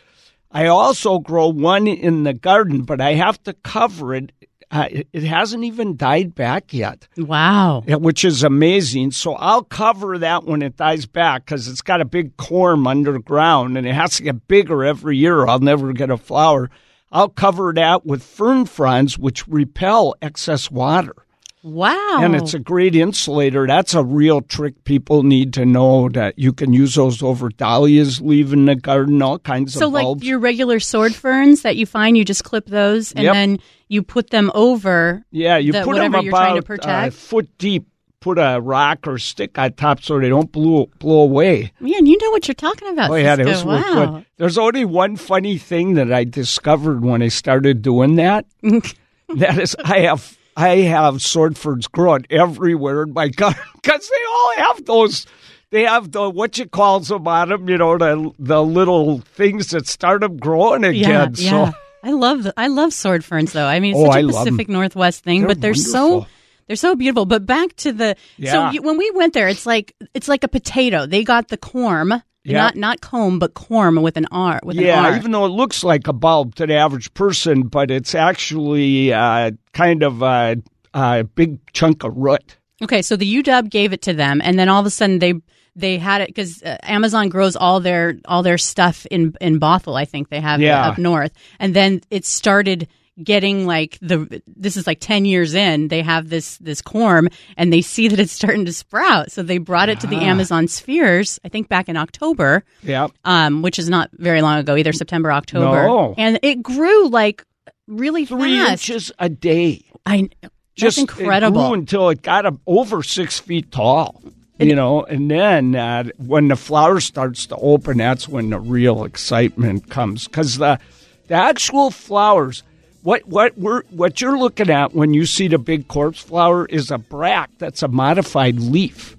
I 0.50 0.66
also 0.66 1.18
grow 1.18 1.48
one 1.48 1.86
in 1.88 2.22
the 2.22 2.32
garden, 2.32 2.82
but 2.82 3.00
I 3.00 3.14
have 3.14 3.42
to 3.44 3.52
cover 3.52 4.14
it. 4.14 4.32
Uh, 4.72 4.88
it, 5.12 5.22
hasn't 5.22 5.64
even 5.64 5.96
died 5.98 6.34
back 6.34 6.72
yet, 6.72 7.06
wow. 7.18 7.82
which 7.86 8.24
is 8.24 8.42
amazing. 8.42 9.10
So 9.10 9.34
I'll 9.34 9.64
cover 9.64 10.16
that 10.16 10.44
when 10.44 10.62
it 10.62 10.78
dies 10.78 11.04
back 11.04 11.44
because 11.44 11.68
it's 11.68 11.82
got 11.82 12.00
a 12.00 12.06
big 12.06 12.38
corm 12.38 12.88
underground 12.88 13.76
and 13.76 13.86
it 13.86 13.92
has 13.94 14.16
to 14.16 14.22
get 14.22 14.48
bigger 14.48 14.82
every 14.82 15.18
year. 15.18 15.46
I'll 15.46 15.58
never 15.58 15.92
get 15.92 16.08
a 16.08 16.16
flower. 16.16 16.70
I'll 17.10 17.28
cover 17.28 17.74
that 17.74 18.06
with 18.06 18.22
fern 18.22 18.64
fronds, 18.64 19.18
which 19.18 19.46
repel 19.46 20.14
excess 20.22 20.70
water. 20.70 21.16
Wow. 21.62 22.18
And 22.20 22.34
it's 22.34 22.54
a 22.54 22.58
great 22.58 22.96
insulator. 22.96 23.66
That's 23.68 23.94
a 23.94 24.02
real 24.02 24.40
trick 24.40 24.82
people 24.82 25.22
need 25.22 25.52
to 25.52 25.64
know 25.64 26.08
that 26.08 26.36
you 26.38 26.52
can 26.52 26.72
use 26.72 26.96
those 26.96 27.22
over 27.22 27.50
dahlias, 27.50 28.20
leave 28.20 28.52
in 28.52 28.64
the 28.64 28.74
garden, 28.74 29.22
all 29.22 29.38
kinds 29.38 29.74
so 29.74 29.78
of 29.78 29.80
So, 29.82 29.88
like 29.90 30.02
bulbs. 30.02 30.24
your 30.24 30.40
regular 30.40 30.80
sword 30.80 31.14
ferns 31.14 31.62
that 31.62 31.76
you 31.76 31.86
find, 31.86 32.16
you 32.16 32.24
just 32.24 32.42
clip 32.42 32.66
those 32.66 33.12
and 33.12 33.24
Yep. 33.24 33.34
then 33.34 33.58
you 33.92 34.02
put 34.02 34.30
them 34.30 34.50
over. 34.54 35.22
yeah, 35.30 35.58
you 35.58 35.72
the- 35.72 35.82
put 35.84 35.96
them 35.96 36.12
whatever 36.12 36.22
you're 36.22 36.32
trying 36.32 36.54
to 36.54 36.58
about 36.60 36.64
uh, 36.64 36.66
protect? 36.66 37.08
a 37.08 37.10
foot 37.16 37.58
deep. 37.58 37.86
Put 38.20 38.38
a 38.38 38.60
rock 38.60 39.08
or 39.08 39.18
stick 39.18 39.58
on 39.58 39.72
top 39.72 40.00
so 40.00 40.20
they 40.20 40.28
don't 40.28 40.52
blow 40.52 40.88
blow 41.00 41.22
away. 41.22 41.72
Man, 41.80 42.06
you 42.06 42.16
know 42.18 42.30
what 42.30 42.46
you're 42.46 42.54
talking 42.54 42.88
about. 42.88 43.10
Oh 43.10 43.16
yeah, 43.16 43.34
Ciscoe. 43.34 43.66
wow. 43.66 44.06
good. 44.06 44.26
There's 44.36 44.56
only 44.58 44.84
one 44.84 45.16
funny 45.16 45.58
thing 45.58 45.94
that 45.94 46.12
I 46.12 46.22
discovered 46.22 47.02
when 47.04 47.20
I 47.20 47.26
started 47.26 47.82
doing 47.82 48.14
that. 48.16 48.46
that 48.62 49.58
is, 49.58 49.74
I 49.84 49.98
have 50.02 50.38
I 50.56 50.76
have 50.76 51.20
sword 51.20 51.58
ferns 51.58 51.88
growing 51.88 52.24
everywhere 52.30 53.02
in 53.02 53.12
my 53.12 53.26
garden 53.26 53.60
because 53.74 54.08
they 54.16 54.24
all 54.30 54.54
have 54.68 54.84
those. 54.84 55.26
They 55.70 55.82
have 55.82 56.12
the 56.12 56.30
what 56.30 56.56
you 56.58 56.68
calls 56.68 57.08
them 57.08 57.26
on 57.26 57.48
them, 57.48 57.68
you 57.68 57.76
know, 57.76 57.98
the 57.98 58.30
the 58.38 58.62
little 58.62 59.18
things 59.20 59.70
that 59.70 59.88
start 59.88 60.20
them 60.20 60.36
growing 60.36 60.84
again. 60.84 61.34
Yeah, 61.36 61.50
yeah. 61.50 61.72
So 62.04 62.08
I 62.08 62.12
love 62.12 62.42
the, 62.44 62.54
I 62.56 62.66
love 62.68 62.92
sword 62.92 63.24
ferns 63.24 63.52
though. 63.52 63.66
I 63.66 63.80
mean, 63.80 63.92
it's 63.92 64.00
Oh, 64.00 64.06
such 64.06 64.16
I 64.16 64.20
a 64.20 64.22
love 64.22 64.46
'em. 64.46 64.54
Pacific 64.54 64.68
Northwest 64.68 65.24
thing, 65.24 65.40
They're 65.40 65.48
but 65.48 65.60
they're 65.60 65.74
so 65.74 66.26
they're 66.66 66.76
so 66.76 66.94
beautiful. 66.94 67.26
But 67.26 67.46
back 67.46 67.74
to 67.76 67.92
the 67.92 68.16
so 68.44 68.70
you, 68.70 68.82
when 68.82 68.96
we 68.98 69.10
went 69.12 69.34
there, 69.34 69.48
it's 69.48 69.66
like 69.66 69.94
it's 70.14 70.28
like 70.28 70.44
a 70.44 70.48
potato. 70.48 71.06
They 71.06 71.24
got 71.24 71.48
the 71.48 71.58
corm, 71.58 72.22
Yeah. 72.44 72.58
not 72.58 72.76
not 72.76 73.00
comb, 73.00 73.38
but 73.38 73.54
corm 73.54 74.02
with 74.02 74.16
an 74.16 74.26
R 74.32 74.60
with 74.64 74.78
an 74.78 74.84
yeah, 74.84 75.04
R. 75.10 75.16
even 75.16 75.30
though 75.32 75.44
it 75.46 75.50
looks 75.50 75.84
like 75.84 76.06
a 76.08 76.12
bulb 76.12 76.54
to 76.56 76.66
the 76.66 76.74
average 76.74 77.12
person, 77.14 77.62
but 77.64 77.90
it's 77.90 78.14
actually 78.14 79.12
uh, 79.12 79.52
kind 79.72 80.02
of 80.02 80.22
a, 80.22 80.56
a 80.94 81.24
big 81.24 81.58
chunk 81.72 82.04
of 82.04 82.16
root. 82.16 82.56
Okay, 82.82 83.00
so 83.02 83.14
the 83.16 83.42
UW 83.42 83.70
gave 83.70 83.92
it 83.92 84.02
to 84.02 84.12
them, 84.12 84.40
and 84.42 84.58
then 84.58 84.68
all 84.68 84.80
of 84.80 84.86
a 84.86 84.90
sudden 84.90 85.20
they 85.20 85.34
they 85.74 85.98
had 85.98 86.20
it 86.22 86.28
because 86.28 86.62
uh, 86.62 86.76
Amazon 86.82 87.28
grows 87.28 87.56
all 87.56 87.80
their 87.80 88.16
all 88.26 88.42
their 88.42 88.58
stuff 88.58 89.06
in 89.06 89.34
in 89.40 89.58
Bothell. 89.60 89.98
I 89.98 90.04
think 90.04 90.28
they 90.28 90.40
have 90.40 90.60
Yeah. 90.60 90.88
up 90.88 90.98
north, 90.98 91.32
and 91.58 91.74
then 91.74 92.00
it 92.10 92.24
started 92.26 92.88
getting 93.22 93.66
like 93.66 93.98
the 94.00 94.42
this 94.46 94.74
is 94.78 94.86
like 94.86 94.98
10 94.98 95.26
years 95.26 95.52
in 95.54 95.88
they 95.88 96.00
have 96.00 96.30
this 96.30 96.56
this 96.58 96.80
corm 96.80 97.30
and 97.58 97.70
they 97.70 97.82
see 97.82 98.08
that 98.08 98.18
it's 98.18 98.32
starting 98.32 98.64
to 98.64 98.72
sprout 98.72 99.30
so 99.30 99.42
they 99.42 99.58
brought 99.58 99.90
it 99.90 100.00
to 100.00 100.06
the 100.06 100.16
Ah. 100.16 100.20
amazon 100.32 100.66
spheres 100.66 101.38
i 101.44 101.48
think 101.50 101.68
back 101.68 101.90
in 101.90 101.96
october 101.98 102.64
Yeah. 102.82 103.08
um 103.26 103.60
which 103.60 103.78
is 103.78 103.90
not 103.90 104.08
very 104.14 104.40
long 104.40 104.58
ago 104.60 104.76
either 104.76 104.94
september 104.94 105.30
october 105.30 105.86
No. 105.86 106.14
and 106.16 106.38
it 106.42 106.62
grew 106.62 107.08
like 107.08 107.44
really 107.86 108.24
Three 108.24 108.56
fast 108.58 108.88
inches 108.88 109.12
a 109.18 109.28
day. 109.28 109.84
i 110.06 110.30
just 110.74 110.96
incredible 110.96 111.60
It 111.66 111.68
grew 111.68 111.74
until 111.74 112.08
it 112.08 112.22
got 112.22 112.46
up 112.46 112.54
over 112.66 113.02
six 113.02 113.38
feet 113.38 113.70
tall. 113.70 114.22
You 114.58 114.76
know, 114.76 115.02
and 115.02 115.30
then 115.30 115.74
uh, 115.74 116.04
when 116.18 116.48
the 116.48 116.56
flower 116.56 117.00
starts 117.00 117.46
to 117.46 117.56
open, 117.56 117.98
that's 117.98 118.28
when 118.28 118.50
the 118.50 118.60
real 118.60 119.04
excitement 119.04 119.88
comes. 119.90 120.28
Because 120.28 120.58
the 120.58 120.78
the 121.26 121.34
actual 121.34 121.90
flowers, 121.90 122.62
what 123.02 123.26
what 123.26 123.56
we're 123.58 123.82
what 123.90 124.20
you're 124.20 124.38
looking 124.38 124.70
at 124.70 124.94
when 124.94 125.14
you 125.14 125.26
see 125.26 125.48
the 125.48 125.58
big 125.58 125.88
corpse 125.88 126.20
flower 126.20 126.66
is 126.66 126.90
a 126.92 126.98
bract. 126.98 127.58
That's 127.58 127.82
a 127.82 127.88
modified 127.88 128.60
leaf, 128.60 129.16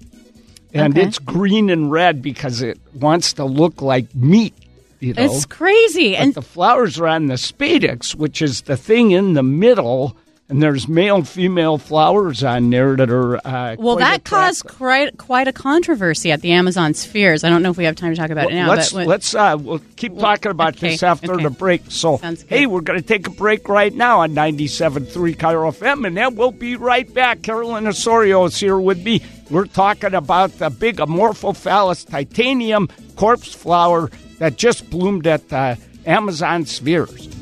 and 0.72 0.96
Okay. 0.96 1.06
it's 1.06 1.18
green 1.18 1.68
and 1.68 1.90
red 1.90 2.22
because 2.22 2.62
it 2.62 2.78
wants 2.94 3.34
to 3.34 3.44
look 3.44 3.82
like 3.82 4.14
meat. 4.14 4.54
You 5.00 5.12
know, 5.12 5.24
it's 5.24 5.44
crazy 5.44 6.12
but 6.12 6.20
and 6.22 6.34
the 6.34 6.42
flowers 6.42 6.98
are 6.98 7.08
on 7.08 7.26
the 7.26 7.34
spadix, 7.34 8.14
which 8.14 8.40
is 8.40 8.62
the 8.62 8.76
thing 8.78 9.10
in 9.10 9.34
the 9.34 9.42
middle 9.42 10.16
and 10.48 10.62
there's 10.62 10.86
male 10.86 11.16
and 11.16 11.28
female 11.28 11.78
flowers 11.78 12.44
on 12.44 12.68
there 12.68 12.96
that 12.96 13.10
are 13.10 13.36
uh, 13.46 13.76
well. 13.78 13.96
That 13.96 14.24
caused 14.24 14.66
quite 14.66 15.16
quite 15.16 15.48
a 15.48 15.52
controversy 15.52 16.30
at 16.32 16.42
the 16.42 16.52
Amazon 16.52 16.92
spheres. 16.92 17.44
I 17.44 17.50
don't 17.50 17.62
know 17.62 17.70
if 17.70 17.78
we 17.78 17.84
have 17.84 17.96
time 17.96 18.14
to 18.14 18.20
talk 18.20 18.30
about 18.30 18.50
it 18.50 18.54
now. 18.54 18.68
let's 18.68 18.92
but 18.92 19.06
let's 19.06 19.34
uh, 19.34 19.56
we'll 19.58 19.80
keep 19.96 20.18
talking 20.18 20.50
about 20.50 20.76
okay, 20.76 20.90
this 20.90 21.02
after 21.02 21.34
okay. 21.34 21.44
the 21.44 21.50
break. 21.50 21.82
So 21.88 22.18
hey, 22.48 22.66
we're 22.66 22.82
going 22.82 23.00
to 23.00 23.06
take 23.06 23.26
a 23.26 23.30
break 23.30 23.68
right 23.68 23.94
now 23.94 24.20
on 24.20 24.32
97.3 24.34 25.36
KIRO 25.36 25.72
FM, 25.72 26.06
and 26.06 26.16
then 26.16 26.34
we'll 26.34 26.52
be 26.52 26.76
right 26.76 27.12
back. 27.12 27.42
Carolyn 27.42 27.84
Ossorio 27.84 28.46
is 28.46 28.58
here 28.58 28.78
with 28.78 29.02
me. 29.02 29.22
We're 29.50 29.66
talking 29.66 30.14
about 30.14 30.52
the 30.52 30.68
big 30.68 30.96
Amorphophallus 30.96 32.06
titanum 32.06 32.90
corpse 33.16 33.54
flower 33.54 34.10
that 34.38 34.56
just 34.56 34.90
bloomed 34.90 35.26
at 35.26 35.48
the 35.48 35.78
Amazon 36.06 36.66
spheres. 36.66 37.33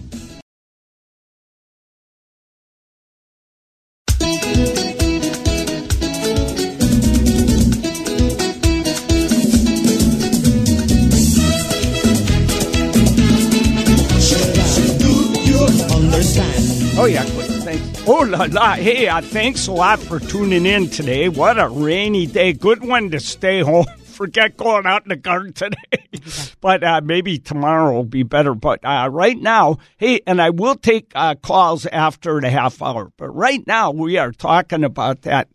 La 18.33 18.47
la. 18.51 18.73
Hey, 18.73 19.09
uh, 19.09 19.21
thanks 19.21 19.67
a 19.67 19.73
lot 19.73 19.99
for 19.99 20.19
tuning 20.19 20.65
in 20.65 20.89
today. 20.89 21.29
What 21.29 21.59
a 21.59 21.69
rainy 21.69 22.27
day. 22.27 22.55
Good 22.55 22.83
one 22.83 23.11
to 23.11 23.21
stay 23.21 23.61
home. 23.61 23.85
Forget 24.05 24.57
going 24.57 24.87
out 24.87 25.03
in 25.03 25.11
the 25.11 25.17
garden 25.17 25.53
today. 25.53 25.77
but 26.63 26.83
uh, 26.83 27.03
maybe 27.05 27.39
tomorrow 27.39 27.93
will 27.93 28.05
be 28.05 28.23
better. 28.23 28.55
But 28.55 28.83
uh, 28.85 29.11
right 29.13 29.37
now, 29.37 29.79
hey, 29.99 30.23
and 30.27 30.41
I 30.41 30.49
will 30.49 30.77
take 30.77 31.13
uh, 31.15 31.35
calls 31.35 31.85
after 31.87 32.41
the 32.41 32.49
half 32.49 32.81
hour. 32.81 33.13
But 33.19 33.31
right 33.31 33.67
now, 33.67 33.91
we 33.91 34.17
are 34.17 34.33
talking 34.33 34.83
about 34.83 35.23
that 35.23 35.49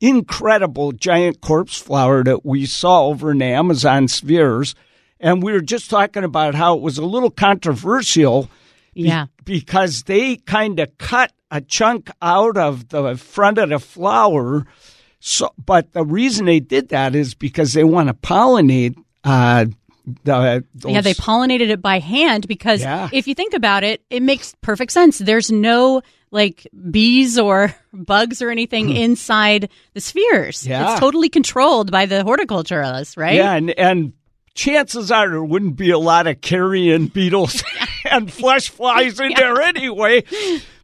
incredible 0.00 0.92
giant 0.92 1.42
corpse 1.42 1.78
flower 1.78 2.24
that 2.24 2.46
we 2.46 2.64
saw 2.64 3.08
over 3.08 3.32
in 3.32 3.38
the 3.38 3.44
Amazon 3.44 4.08
spheres. 4.08 4.74
And 5.20 5.42
we 5.42 5.52
were 5.52 5.60
just 5.60 5.90
talking 5.90 6.24
about 6.24 6.54
how 6.54 6.76
it 6.76 6.82
was 6.82 6.96
a 6.96 7.04
little 7.04 7.30
controversial 7.30 8.48
be- 8.94 9.02
Yeah. 9.02 9.26
because 9.44 10.02
they 10.04 10.36
kind 10.36 10.78
of 10.80 10.96
cut 10.98 11.32
a 11.50 11.60
chunk 11.60 12.10
out 12.20 12.56
of 12.56 12.88
the 12.88 13.16
front 13.16 13.58
of 13.58 13.68
the 13.70 13.78
flower. 13.78 14.66
So, 15.20 15.52
but 15.64 15.92
the 15.92 16.04
reason 16.04 16.46
they 16.46 16.60
did 16.60 16.88
that 16.88 17.14
is 17.14 17.34
because 17.34 17.74
they 17.74 17.84
want 17.84 18.08
to 18.08 18.14
pollinate 18.14 18.96
uh, 19.24 19.66
the. 20.24 20.64
yeah, 20.84 21.00
they 21.00 21.14
pollinated 21.14 21.68
it 21.70 21.80
by 21.80 22.00
hand 22.00 22.48
because 22.48 22.80
Yeah. 22.80 23.08
if 23.12 23.28
you 23.28 23.34
think 23.34 23.54
about 23.54 23.84
it, 23.84 24.02
it 24.10 24.22
makes 24.22 24.54
perfect 24.62 24.90
sense. 24.92 25.18
There's 25.18 25.50
no 25.52 26.02
like 26.32 26.66
bees 26.90 27.38
or 27.38 27.72
bugs 27.92 28.40
or 28.42 28.50
anything 28.50 28.90
inside 28.96 29.68
the 29.94 30.00
spheres. 30.00 30.64
Hmm. 30.64 30.70
Yeah. 30.70 30.90
It's 30.92 31.00
totally 31.00 31.28
controlled 31.28 31.92
by 31.92 32.06
the 32.06 32.22
horticulturalists, 32.24 33.16
right? 33.16 33.36
Yeah, 33.36 33.52
and, 33.52 33.70
and 33.78 34.12
chances 34.54 35.12
are 35.12 35.28
there 35.28 35.44
wouldn't 35.44 35.76
be 35.76 35.90
a 35.90 35.98
lot 35.98 36.26
of 36.26 36.40
carrion 36.40 37.06
beetles 37.06 37.62
and 38.12 38.32
flesh 38.32 38.70
flies 38.70 39.18
in 39.18 39.32
there 39.36 39.60
anyway. 39.60 40.22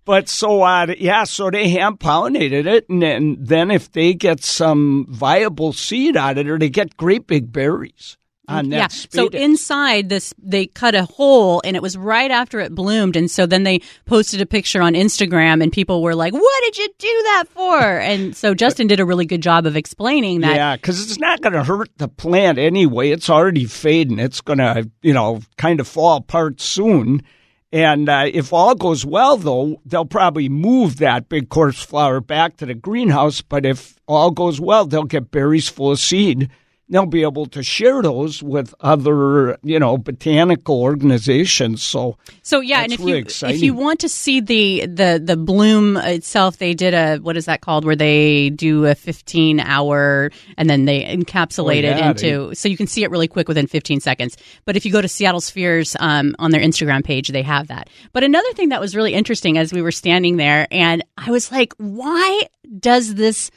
But 0.05 0.29
so, 0.29 0.63
uh, 0.63 0.95
yeah, 0.99 1.25
so 1.25 1.51
they 1.51 1.69
hand 1.69 2.01
pollinated 2.01 2.67
it, 2.67 2.89
and 2.89 3.03
then, 3.03 3.37
then 3.39 3.71
if 3.71 3.93
they 3.93 4.15
get 4.15 4.43
some 4.43 5.07
viable 5.09 5.75
seed 5.75 6.17
out 6.17 6.39
of 6.39 6.47
it, 6.47 6.51
or 6.51 6.59
they 6.59 6.71
get 6.71 6.97
great 6.97 7.27
big 7.27 7.53
berries 7.53 8.17
on 8.49 8.71
that 8.71 8.77
yeah. 8.77 8.89
So 8.89 9.29
inside 9.29 10.09
this, 10.09 10.35
they 10.39 10.67
cut 10.67 10.95
a 10.95 11.05
hole, 11.05 11.61
and 11.65 11.77
it 11.77 11.83
was 11.83 11.97
right 11.97 12.31
after 12.31 12.61
it 12.61 12.75
bloomed. 12.75 13.15
And 13.17 13.31
so 13.31 13.47
then 13.47 13.63
they 13.63 13.81
posted 14.07 14.41
a 14.41 14.47
picture 14.47 14.83
on 14.83 14.95
Instagram, 14.95 15.63
and 15.63 15.71
people 15.71 16.03
were 16.03 16.15
like, 16.15 16.33
"What 16.33 16.63
did 16.65 16.79
you 16.79 16.89
do 16.99 17.23
that 17.25 17.45
for?" 17.49 17.81
And 17.81 18.37
so 18.37 18.55
Justin 18.69 18.87
did 18.87 19.01
a 19.01 19.05
really 19.05 19.27
good 19.27 19.43
job 19.43 19.67
of 19.67 19.77
explaining 19.77 20.41
that. 20.41 20.57
Yeah, 20.57 20.77
because 20.77 21.03
it's 21.03 21.19
not 21.19 21.41
going 21.41 21.53
to 21.53 21.65
hurt 21.65 21.91
the 21.99 22.09
plant 22.09 22.59
anyway. 22.59 23.11
It's 23.11 23.31
already 23.31 23.67
fading. 23.67 24.19
It's 24.19 24.41
going 24.41 24.59
to, 24.59 24.91
you 25.03 25.13
know, 25.13 25.41
kind 25.57 25.81
of 25.81 25.87
fall 25.87 26.17
apart 26.17 26.61
soon. 26.61 27.23
And 27.71 28.09
uh, 28.09 28.25
if 28.33 28.53
all 28.53 28.75
goes 28.75 29.05
well, 29.05 29.37
though, 29.37 29.81
they'll 29.85 30.07
probably 30.07 30.49
move 30.49 30.97
that 30.99 31.29
big 31.29 31.51
corpse 31.51 31.83
flower 31.83 32.21
back 32.21 32.57
to 32.59 32.67
the 32.67 32.75
greenhouse. 32.75 33.43
But 33.43 33.67
if 33.67 33.97
all 34.07 34.31
goes 34.31 34.59
well, 34.59 34.87
they'll 34.87 35.05
get 35.05 35.31
berries 35.31 35.69
full 35.69 35.93
of 35.93 35.99
seed. 35.99 36.49
They'll 36.91 37.07
be 37.07 37.23
able 37.23 37.47
to 37.47 37.63
share 37.63 38.01
those 38.03 38.43
with 38.43 38.75
other, 38.81 39.59
you 39.63 39.79
know, 39.79 39.99
botanical 39.99 40.81
organizations. 40.81 41.83
So 41.83 42.17
So 42.43 42.61
yeah, 42.61 42.81
and 42.81 42.93
if 42.93 42.99
really 42.99 43.13
you 43.13 43.19
exciting. 43.19 43.57
if 43.57 43.63
you 43.63 43.75
want 43.75 44.01
to 44.01 44.09
see 44.09 44.41
the 44.41 44.87
the 44.87 45.21
the 45.23 45.37
bloom 45.37 45.97
itself, 45.99 46.59
they 46.59 46.75
did 46.75 46.95
a 46.95 47.19
what 47.19 47.37
is 47.37 47.45
that 47.45 47.61
called? 47.61 47.85
Where 47.85 47.97
they 47.97 48.51
do 48.51 48.87
a 48.87 48.95
fifteen 48.95 49.61
hour 49.61 50.31
and 50.57 50.71
then 50.71 50.87
they 50.87 51.05
encapsulate 51.05 51.85
Oh, 51.85 51.97
yeah, 51.97 52.11
it 52.11 52.23
into 52.23 52.55
so 52.55 52.69
you 52.69 52.77
can 52.77 52.87
see 52.87 53.05
it 53.05 53.11
really 53.11 53.29
quick 53.29 53.49
within 53.49 53.67
fifteen 53.67 54.01
seconds. 54.01 54.37
But 54.65 54.77
if 54.77 54.87
you 54.87 54.93
go 54.93 55.03
to 55.03 55.09
Seattle 55.09 55.41
Spheres 55.41 55.97
um, 56.01 56.35
on 56.39 56.51
their 56.51 56.61
Instagram 56.63 57.05
page, 57.05 57.29
they 57.29 57.43
have 57.43 57.69
that. 57.69 57.91
But 58.13 58.25
another 58.25 58.53
thing 58.55 58.71
that 58.71 58.81
was 58.81 58.97
really 58.97 59.15
interesting 59.15 59.59
as 59.59 59.73
we 59.73 59.83
were 59.83 59.93
standing 59.93 60.37
there, 60.39 60.67
and 60.71 61.05
I 61.17 61.31
was 61.31 61.53
like, 61.53 61.75
why 61.77 62.43
does 62.79 63.15
this 63.15 63.51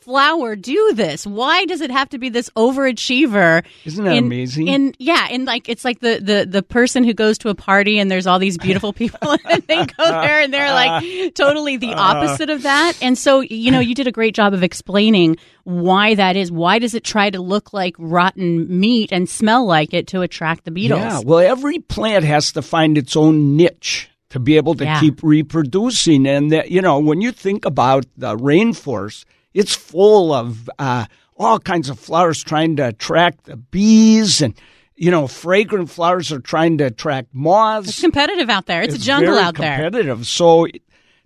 flower 0.00 0.56
do 0.56 0.92
this? 0.94 1.26
Why 1.26 1.64
does 1.66 1.80
it 1.80 1.90
have 1.90 2.08
to 2.10 2.18
be 2.18 2.28
this 2.28 2.48
overachiever? 2.56 3.64
Isn't 3.84 4.04
that 4.04 4.16
in- 4.16 4.24
amazing? 4.24 4.68
And 4.68 4.96
yeah, 4.98 5.28
and 5.30 5.44
like 5.44 5.68
it's 5.68 5.84
like 5.84 6.00
the 6.00 6.18
the 6.22 6.46
the 6.48 6.62
person 6.62 7.04
who 7.04 7.14
goes 7.14 7.38
to 7.38 7.48
a 7.48 7.54
party 7.54 7.98
and 7.98 8.10
there's 8.10 8.26
all 8.26 8.38
these 8.38 8.58
beautiful 8.58 8.92
people 8.92 9.36
and 9.50 9.62
they 9.64 9.86
go 9.86 10.04
there 10.04 10.40
and 10.40 10.52
they're 10.52 10.72
like 10.72 11.34
totally 11.34 11.76
the 11.76 11.92
uh. 11.94 12.00
opposite 12.00 12.50
of 12.50 12.62
that. 12.62 12.94
And 13.02 13.16
so 13.16 13.40
you 13.40 13.70
know, 13.70 13.80
you 13.80 13.94
did 13.94 14.06
a 14.06 14.12
great 14.12 14.34
job 14.34 14.54
of 14.54 14.62
explaining 14.62 15.36
why 15.64 16.14
that 16.14 16.36
is. 16.36 16.50
Why 16.50 16.78
does 16.78 16.94
it 16.94 17.04
try 17.04 17.30
to 17.30 17.40
look 17.40 17.72
like 17.72 17.94
rotten 17.98 18.80
meat 18.80 19.10
and 19.12 19.28
smell 19.28 19.64
like 19.66 19.94
it 19.94 20.06
to 20.08 20.22
attract 20.22 20.64
the 20.64 20.70
beetles? 20.70 21.00
Yeah, 21.00 21.20
well, 21.24 21.38
every 21.38 21.78
plant 21.78 22.24
has 22.24 22.52
to 22.52 22.62
find 22.62 22.96
its 22.98 23.16
own 23.16 23.56
niche 23.56 24.08
to 24.30 24.38
be 24.38 24.56
able 24.56 24.74
to 24.76 24.84
Yeah. 24.84 25.00
keep 25.00 25.22
reproducing. 25.22 26.26
And 26.26 26.52
that, 26.52 26.70
you 26.70 26.80
know, 26.80 26.98
when 27.00 27.20
you 27.20 27.32
think 27.32 27.64
about 27.64 28.06
the 28.16 28.36
rainforest, 28.36 29.24
it's 29.54 29.74
full 29.74 30.32
of 30.32 30.70
uh, 30.78 31.06
all 31.36 31.58
kinds 31.58 31.88
of 31.88 31.98
flowers 31.98 32.42
trying 32.42 32.76
to 32.76 32.88
attract 32.88 33.44
the 33.44 33.56
bees, 33.56 34.42
and 34.42 34.54
you 34.94 35.10
know, 35.10 35.26
fragrant 35.26 35.88
flowers 35.88 36.30
are 36.30 36.40
trying 36.40 36.78
to 36.78 36.84
attract 36.84 37.34
moths. 37.34 37.88
It's 37.88 38.00
competitive 38.00 38.50
out 38.50 38.66
there. 38.66 38.82
It's, 38.82 38.94
a 38.94 38.98
jungle 38.98 39.38
out 39.38 39.56
there. 39.56 39.76
competitive. 39.76 40.26
So 40.26 40.66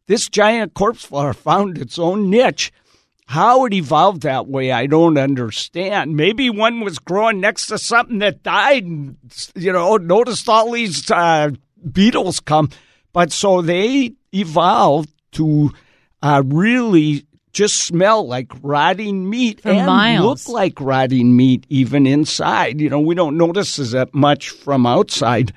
this 0.07 0.29
giant 0.29 0.75
corpse 0.75 1.05
flower 1.05 1.33
found 1.33 1.79
its 1.79 1.99
own 1.99 2.31
niche. 2.31 2.73
How 3.27 3.65
it 3.65 3.73
evolved 3.73 4.23
that 4.23 4.47
way, 4.47 4.71
I 4.71 4.87
don't 4.87 5.17
understand. 5.17 6.15
Maybe 6.15 6.51
one 6.51 6.81
was 6.81 6.99
growing 6.99 7.41
next 7.41 7.69
to 7.69 7.79
something 7.79 8.19
that 8.19 8.43
died, 8.43 8.85
and 8.85 9.17
you 9.57 9.73
know, 9.73 9.97
noticed 9.97 10.47
all 10.49 10.71
these 10.71 11.11
uh, 11.11 11.51
beetles 11.91 12.39
come. 12.41 12.69
But 13.15 13.33
so 13.33 13.63
they 13.63 14.15
evolved 14.33 15.11
to 15.33 15.73
uh, 16.23 16.43
really 16.45 17.27
just 17.55 17.85
smell 17.85 18.27
like 18.27 18.53
rotting 18.63 19.31
meat 19.31 19.63
For 19.63 19.71
and 19.71 19.87
miles. 19.87 20.47
look 20.47 20.55
like 20.55 20.81
rotting 20.81 21.37
meat 21.37 21.65
even 21.71 22.07
inside. 22.07 22.81
You 22.81 22.91
know, 22.91 23.01
we 23.01 23.15
don't 23.15 23.39
notice 23.39 23.77
that 23.77 24.13
much 24.15 24.51
from 24.51 24.85
outside 24.87 25.53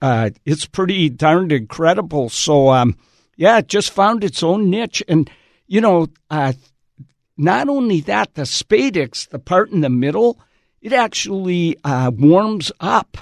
uh, 0.00 0.30
it's 0.44 0.66
pretty 0.66 1.08
darned 1.08 1.52
incredible. 1.52 2.28
So, 2.28 2.70
um, 2.70 2.96
yeah, 3.36 3.58
it 3.58 3.68
just 3.68 3.90
found 3.92 4.24
its 4.24 4.42
own 4.42 4.70
niche. 4.70 5.02
And, 5.08 5.30
you 5.66 5.80
know, 5.80 6.08
uh, 6.30 6.52
not 7.36 7.68
only 7.68 8.00
that, 8.02 8.34
the 8.34 8.42
spadix, 8.42 9.28
the 9.28 9.38
part 9.38 9.70
in 9.70 9.80
the 9.80 9.90
middle, 9.90 10.38
it 10.80 10.92
actually 10.92 11.76
uh, 11.84 12.10
warms 12.14 12.72
up. 12.80 13.16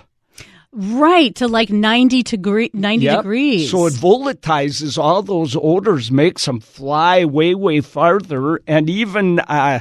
Right 0.78 1.34
to 1.36 1.48
like 1.48 1.70
ninety 1.70 2.22
degree 2.22 2.68
ninety 2.74 3.06
Yep. 3.06 3.16
degrees. 3.20 3.70
So 3.70 3.86
it 3.86 3.94
volatilizes 3.94 4.98
all 4.98 5.22
those 5.22 5.56
odors, 5.56 6.10
makes 6.10 6.44
them 6.44 6.60
fly 6.60 7.24
way, 7.24 7.54
way 7.54 7.80
farther. 7.80 8.60
And 8.66 8.90
even 8.90 9.40
uh, 9.40 9.80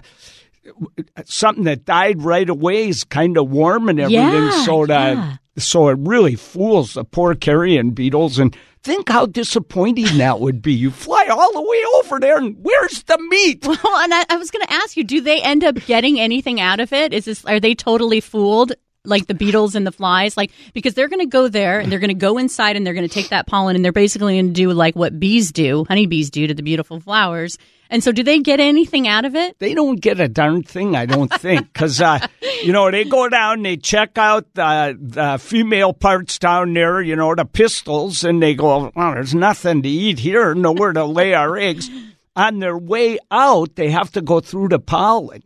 something 1.26 1.66
that 1.66 1.84
died 1.84 2.22
right 2.24 2.50
away 2.50 2.88
is 2.88 3.04
kind 3.04 3.38
of 3.38 3.50
warm 3.50 3.90
and 3.90 4.00
everything. 4.00 4.24
Yeah, 4.24 4.64
so 4.64 4.86
that, 4.86 5.18
yeah. 5.18 5.36
so 5.58 5.90
it 5.90 5.98
really 6.00 6.36
fools 6.36 6.94
the 6.94 7.04
poor 7.04 7.36
carrion 7.36 7.92
beetles. 7.92 8.40
And 8.40 8.56
think 8.82 9.10
how 9.10 9.26
disappointing 9.26 10.18
that 10.20 10.40
would 10.40 10.62
be. 10.62 10.74
You 10.74 10.92
fly 10.92 11.28
all 11.30 11.52
the 11.52 11.62
way 11.62 11.84
over 11.98 12.20
there, 12.22 12.38
and 12.38 12.56
where's 12.62 13.04
the 13.04 13.18
meat? 13.30 13.66
Well, 13.66 13.98
and 13.98 14.14
I, 14.14 14.24
I 14.30 14.38
was 14.38 14.50
going 14.50 14.66
to 14.66 14.72
ask 14.72 14.96
you, 14.96 15.04
do 15.04 15.20
they 15.20 15.42
end 15.42 15.66
up 15.66 15.76
getting 15.88 16.20
anything 16.22 16.62
out 16.62 16.80
of 16.80 16.94
it? 16.94 17.14
Is 17.14 17.26
this 17.26 17.44
are 17.46 17.60
they 17.60 17.76
totally 17.76 18.22
fooled? 18.22 18.74
Like 19.06 19.28
the 19.28 19.34
beetles 19.34 19.76
and 19.76 19.86
the 19.86 19.92
flies, 19.92 20.36
like 20.38 20.52
because 20.74 20.94
they're 20.94 21.08
going 21.08 21.20
to 21.20 21.26
go 21.26 21.48
there 21.48 21.80
and 21.80 21.92
they're 21.92 22.00
going 22.00 22.10
to 22.10 22.14
go 22.14 22.38
inside 22.38 22.76
and 22.76 22.86
they're 22.86 22.94
going 22.94 23.08
to 23.08 23.14
take 23.14 23.30
that 23.30 23.48
pollen 23.48 23.76
and 23.76 23.84
they're 23.84 23.92
basically 23.92 24.36
going 24.36 24.48
to 24.48 24.54
do 24.54 24.72
like 24.72 24.96
what 24.96 25.20
bees 25.20 25.52
do, 25.52 25.86
honeybees 25.88 26.30
do 26.30 26.48
to 26.48 26.54
the 26.54 26.64
beautiful 26.64 27.00
flowers, 27.00 27.58
And 27.90 28.04
so, 28.04 28.12
do 28.12 28.24
they 28.24 28.40
get 28.40 28.60
anything 28.60 29.08
out 29.08 29.26
of 29.26 29.36
it? 29.36 29.60
They 29.60 29.74
don't 29.74 30.02
get 30.02 30.20
a 30.20 30.28
darn 30.28 30.64
thing, 30.64 30.96
I 30.96 31.06
don't 31.06 31.32
think, 31.32 31.72
because 31.72 32.02
uh, 32.02 32.20
you 32.64 32.74
know 32.74 32.90
they 32.90 33.04
go 33.04 33.30
down, 33.30 33.62
they 33.62 33.78
check 33.78 34.18
out 34.18 34.46
the, 34.56 35.38
female 35.40 35.94
parts 35.94 36.40
down 36.40 36.74
there, 36.74 37.02
you 37.02 37.16
know, 37.16 37.36
the 37.36 37.46
pistils, 37.46 38.24
and 38.24 38.42
they 38.42 38.56
go, 38.56 38.92
"Well, 38.96 39.14
there's 39.14 39.36
nothing 39.36 39.84
to 39.84 39.90
eat 39.90 40.20
here, 40.20 40.56
nowhere 40.56 40.94
to 40.94 41.06
lay 41.06 41.34
our 41.34 41.58
eggs." 41.58 41.90
On 42.36 42.60
their 42.60 42.78
way 42.78 43.18
out, 43.32 43.76
they 43.76 43.90
have 43.92 44.12
to 44.12 44.22
go 44.22 44.42
through 44.42 44.70
the 44.70 44.80
pollen, 44.80 45.42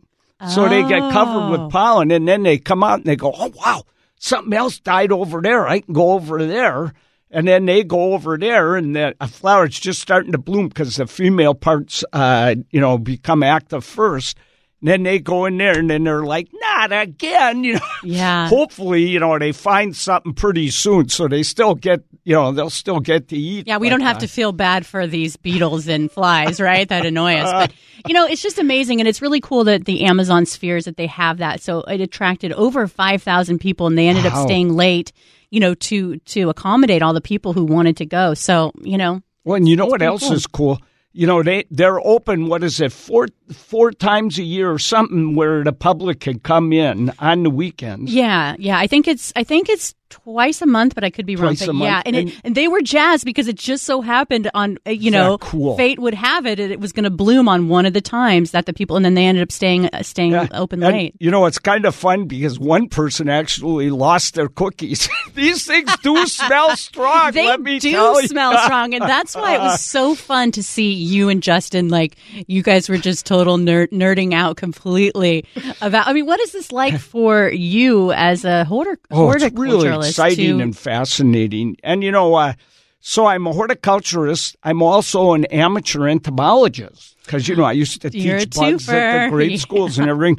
so 0.48 0.68
they 0.68 0.82
get 0.88 1.12
covered 1.12 1.46
Oh. 1.46 1.50
with 1.50 1.70
pollen, 1.72 2.10
and 2.10 2.26
then 2.26 2.42
they 2.42 2.58
come 2.58 2.82
out 2.82 2.98
and 2.98 3.04
they 3.04 3.16
go, 3.16 3.32
"Oh 3.36 3.52
wow, 3.64 3.82
something 4.18 4.52
else 4.52 4.78
died 4.78 5.12
over 5.12 5.40
there. 5.42 5.66
I 5.68 5.80
can 5.80 5.94
go 5.94 6.12
over 6.12 6.44
there." 6.44 6.92
And 7.32 7.46
then 7.46 7.64
they 7.66 7.84
go 7.84 8.14
over 8.14 8.36
there, 8.36 8.74
and 8.74 8.96
the 8.96 9.14
a 9.20 9.28
flower's 9.28 9.78
just 9.78 10.00
starting 10.00 10.32
to 10.32 10.38
bloom 10.38 10.66
because 10.68 10.96
the 10.96 11.06
female 11.06 11.54
parts, 11.54 12.02
uh, 12.12 12.56
you 12.70 12.80
know, 12.80 12.98
become 12.98 13.42
active 13.44 13.84
first. 13.84 14.36
And 14.80 14.88
then 14.88 15.02
they 15.02 15.18
go 15.18 15.44
in 15.44 15.58
there, 15.58 15.78
and 15.78 15.90
then 15.90 16.04
they're 16.04 16.24
like, 16.24 16.48
"Not 16.54 16.92
again!" 16.92 17.64
You 17.64 17.74
know. 17.74 17.80
Yeah. 18.02 18.48
Hopefully, 18.48 19.02
you 19.06 19.20
know, 19.20 19.38
they 19.38 19.52
find 19.52 19.94
something 19.94 20.32
pretty 20.32 20.70
soon, 20.70 21.10
so 21.10 21.28
they 21.28 21.42
still 21.42 21.74
get, 21.74 22.00
you 22.24 22.34
know, 22.34 22.50
they'll 22.50 22.70
still 22.70 22.98
get 22.98 23.28
to 23.28 23.36
eat. 23.36 23.66
Yeah, 23.66 23.76
we 23.76 23.90
don't 23.90 24.00
have 24.00 24.16
uh, 24.16 24.20
to 24.20 24.26
feel 24.26 24.52
bad 24.52 24.86
for 24.86 25.06
these 25.06 25.36
beetles 25.36 25.86
and 25.86 26.10
flies, 26.10 26.62
right? 26.62 26.88
That 26.88 27.04
annoy 27.04 27.34
us. 27.34 27.52
But, 27.52 27.76
you 28.08 28.14
know, 28.14 28.24
it's 28.26 28.40
just 28.40 28.58
amazing. 28.58 29.00
And 29.02 29.06
it's 29.08 29.20
really 29.20 29.42
cool 29.42 29.64
that 29.64 29.84
the 29.84 30.04
Amazon 30.06 30.46
spheres 30.46 30.86
that 30.86 30.96
they 30.96 31.08
have 31.08 31.36
that. 31.38 31.60
So 31.60 31.82
it 31.82 32.00
attracted 32.00 32.52
over 32.52 32.86
5,000 32.86 33.58
people 33.58 33.86
and 33.86 33.98
they 33.98 34.08
ended 34.08 34.24
up 34.24 34.46
staying 34.46 34.74
late, 34.74 35.12
you 35.50 35.60
know, 35.60 35.74
to, 35.74 36.16
to 36.20 36.48
accommodate 36.48 37.02
all 37.02 37.12
the 37.12 37.20
people 37.20 37.52
who 37.52 37.66
wanted 37.66 37.98
to 37.98 38.06
go. 38.06 38.32
So, 38.32 38.72
you 38.80 38.96
know, 38.96 39.20
Well, 39.44 39.56
and 39.56 39.68
you 39.68 39.76
know 39.76 39.86
what 39.86 40.00
else 40.00 40.22
cool. 40.22 40.32
is 40.32 40.46
cool? 40.46 40.78
You 41.12 41.26
know 41.26 41.42
they 41.42 41.64
they're 41.70 42.00
open. 42.00 42.46
What 42.46 42.62
is 42.62 42.80
it? 42.80 42.92
Four 42.92 43.28
four 43.52 43.90
times 43.90 44.38
a 44.38 44.44
year 44.44 44.70
or 44.70 44.78
something 44.78 45.34
where 45.34 45.64
the 45.64 45.72
public 45.72 46.20
can 46.20 46.38
come 46.38 46.72
in 46.72 47.12
on 47.18 47.42
the 47.42 47.50
weekends. 47.50 48.12
yeah, 48.14 48.54
yeah. 48.58 48.78
I 48.78 48.86
think 48.86 49.08
it's, 49.08 49.32
I 49.34 49.42
think 49.42 49.68
it's 49.68 49.94
twice 50.10 50.60
a 50.60 50.66
month, 50.66 50.94
but 50.94 51.04
I 51.04 51.10
could 51.10 51.24
be 51.26 51.36
wrong. 51.36 51.54
But 51.58 51.68
a 51.68 51.72
month. 51.72 51.88
Yeah. 51.88 52.02
And, 52.04 52.16
And- 52.16 52.28
it, 52.28 52.40
and 52.44 52.54
they 52.54 52.68
were 52.68 52.82
jazzed 52.82 53.24
because 53.24 53.48
it 53.48 53.56
just 53.56 53.84
so 53.84 54.00
happened 54.02 54.50
on, 54.54 54.78
uh, 54.86 54.90
you 54.90 55.10
know, 55.10 55.38
cool? 55.38 55.76
fate 55.76 55.98
would 55.98 56.14
have 56.14 56.46
it. 56.46 56.58
It 56.60 56.80
was 56.80 56.92
going 56.92 57.04
to 57.04 57.10
bloom 57.10 57.48
on 57.48 57.68
one 57.68 57.86
of 57.86 57.92
the 57.92 58.00
times 58.00 58.50
that 58.50 58.66
the 58.66 58.72
people, 58.72 58.96
and 58.96 59.04
then 59.04 59.14
they 59.14 59.24
ended 59.26 59.42
up 59.42 59.52
staying, 59.52 59.86
uh, 59.86 60.02
staying 60.02 60.32
Yeah. 60.32 60.48
open 60.52 60.82
And, 60.82 60.92
late. 60.92 61.14
You 61.18 61.30
know, 61.30 61.46
it's 61.46 61.58
kind 61.58 61.84
of 61.86 61.94
fun 61.94 62.26
because 62.26 62.58
one 62.58 62.88
person 62.88 63.28
actually 63.28 63.90
lost 63.90 64.34
their 64.34 64.48
cookies. 64.48 65.08
These 65.34 65.66
things 65.66 65.90
do 66.02 66.26
smell 66.26 66.76
strong. 66.76 67.32
They 67.32 67.46
let 67.46 67.60
me 67.60 67.78
do 67.78 67.92
tell 67.92 68.20
you. 68.20 68.28
smell 68.28 68.56
strong, 68.64 68.94
and 68.94 69.02
that's 69.02 69.34
why 69.34 69.54
it 69.54 69.60
was 69.60 69.80
so 69.84 70.14
fun 70.14 70.50
to 70.52 70.62
see 70.62 70.92
you 70.92 71.28
and 71.28 71.42
Justin. 71.42 71.88
Like 71.88 72.16
you 72.48 72.62
guys 72.62 72.88
were 72.88 72.98
just 72.98 73.26
total 73.26 73.56
nerd, 73.58 73.88
nerding 73.92 74.34
out 74.34 74.56
completely 74.56 75.44
about. 75.80 76.06
I 76.08 76.12
mean, 76.12 76.26
what 76.26 76.40
is 76.40 76.52
this 76.52 76.72
like 76.72 76.98
for 76.98 77.48
you 77.50 78.12
as 78.12 78.44
a 78.44 78.66
hortic- 78.68 78.98
Oh, 79.10 79.30
it's 79.30 79.44
really 79.54 79.99
exciting 80.08 80.58
to- 80.58 80.62
and 80.64 80.76
fascinating. 80.76 81.76
And 81.82 82.02
you 82.02 82.10
know, 82.10 82.34
uh, 82.34 82.52
so 83.00 83.26
I'm 83.26 83.46
a 83.46 83.52
horticulturist. 83.52 84.56
I'm 84.62 84.82
also 84.82 85.32
an 85.32 85.44
amateur 85.46 86.06
entomologist 86.08 87.16
because 87.24 87.48
you 87.48 87.56
know 87.56 87.64
I 87.64 87.72
used 87.72 88.02
to 88.02 88.10
You're 88.12 88.38
teach 88.40 88.56
bugs 88.56 88.88
at 88.88 89.24
the 89.24 89.30
grade 89.30 89.60
schools 89.60 89.98
and 89.98 90.08
everything. 90.10 90.38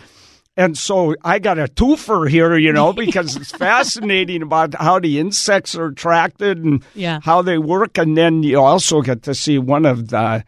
And 0.58 0.77
so 0.77 1.15
I 1.24 1.39
got 1.39 1.58
a 1.58 1.63
twofer 1.68 2.30
here, 2.30 2.58
you 2.58 2.74
know, 2.74 2.91
because 2.91 3.38
it's 3.38 3.51
fascinating 3.68 4.41
about 4.41 4.74
how 4.75 5.00
the 5.00 5.18
insects 5.18 5.75
are 5.75 5.86
attracted 5.88 6.58
and 6.63 6.84
Yeah. 6.94 7.20
how 7.24 7.41
they 7.41 7.58
work. 7.58 7.98
And 7.98 8.18
then 8.18 8.44
you 8.44 8.60
also 8.60 9.01
get 9.01 9.24
to 9.24 9.34
see 9.34 9.58
one 9.58 9.86
of 9.86 10.10
the 10.10 10.44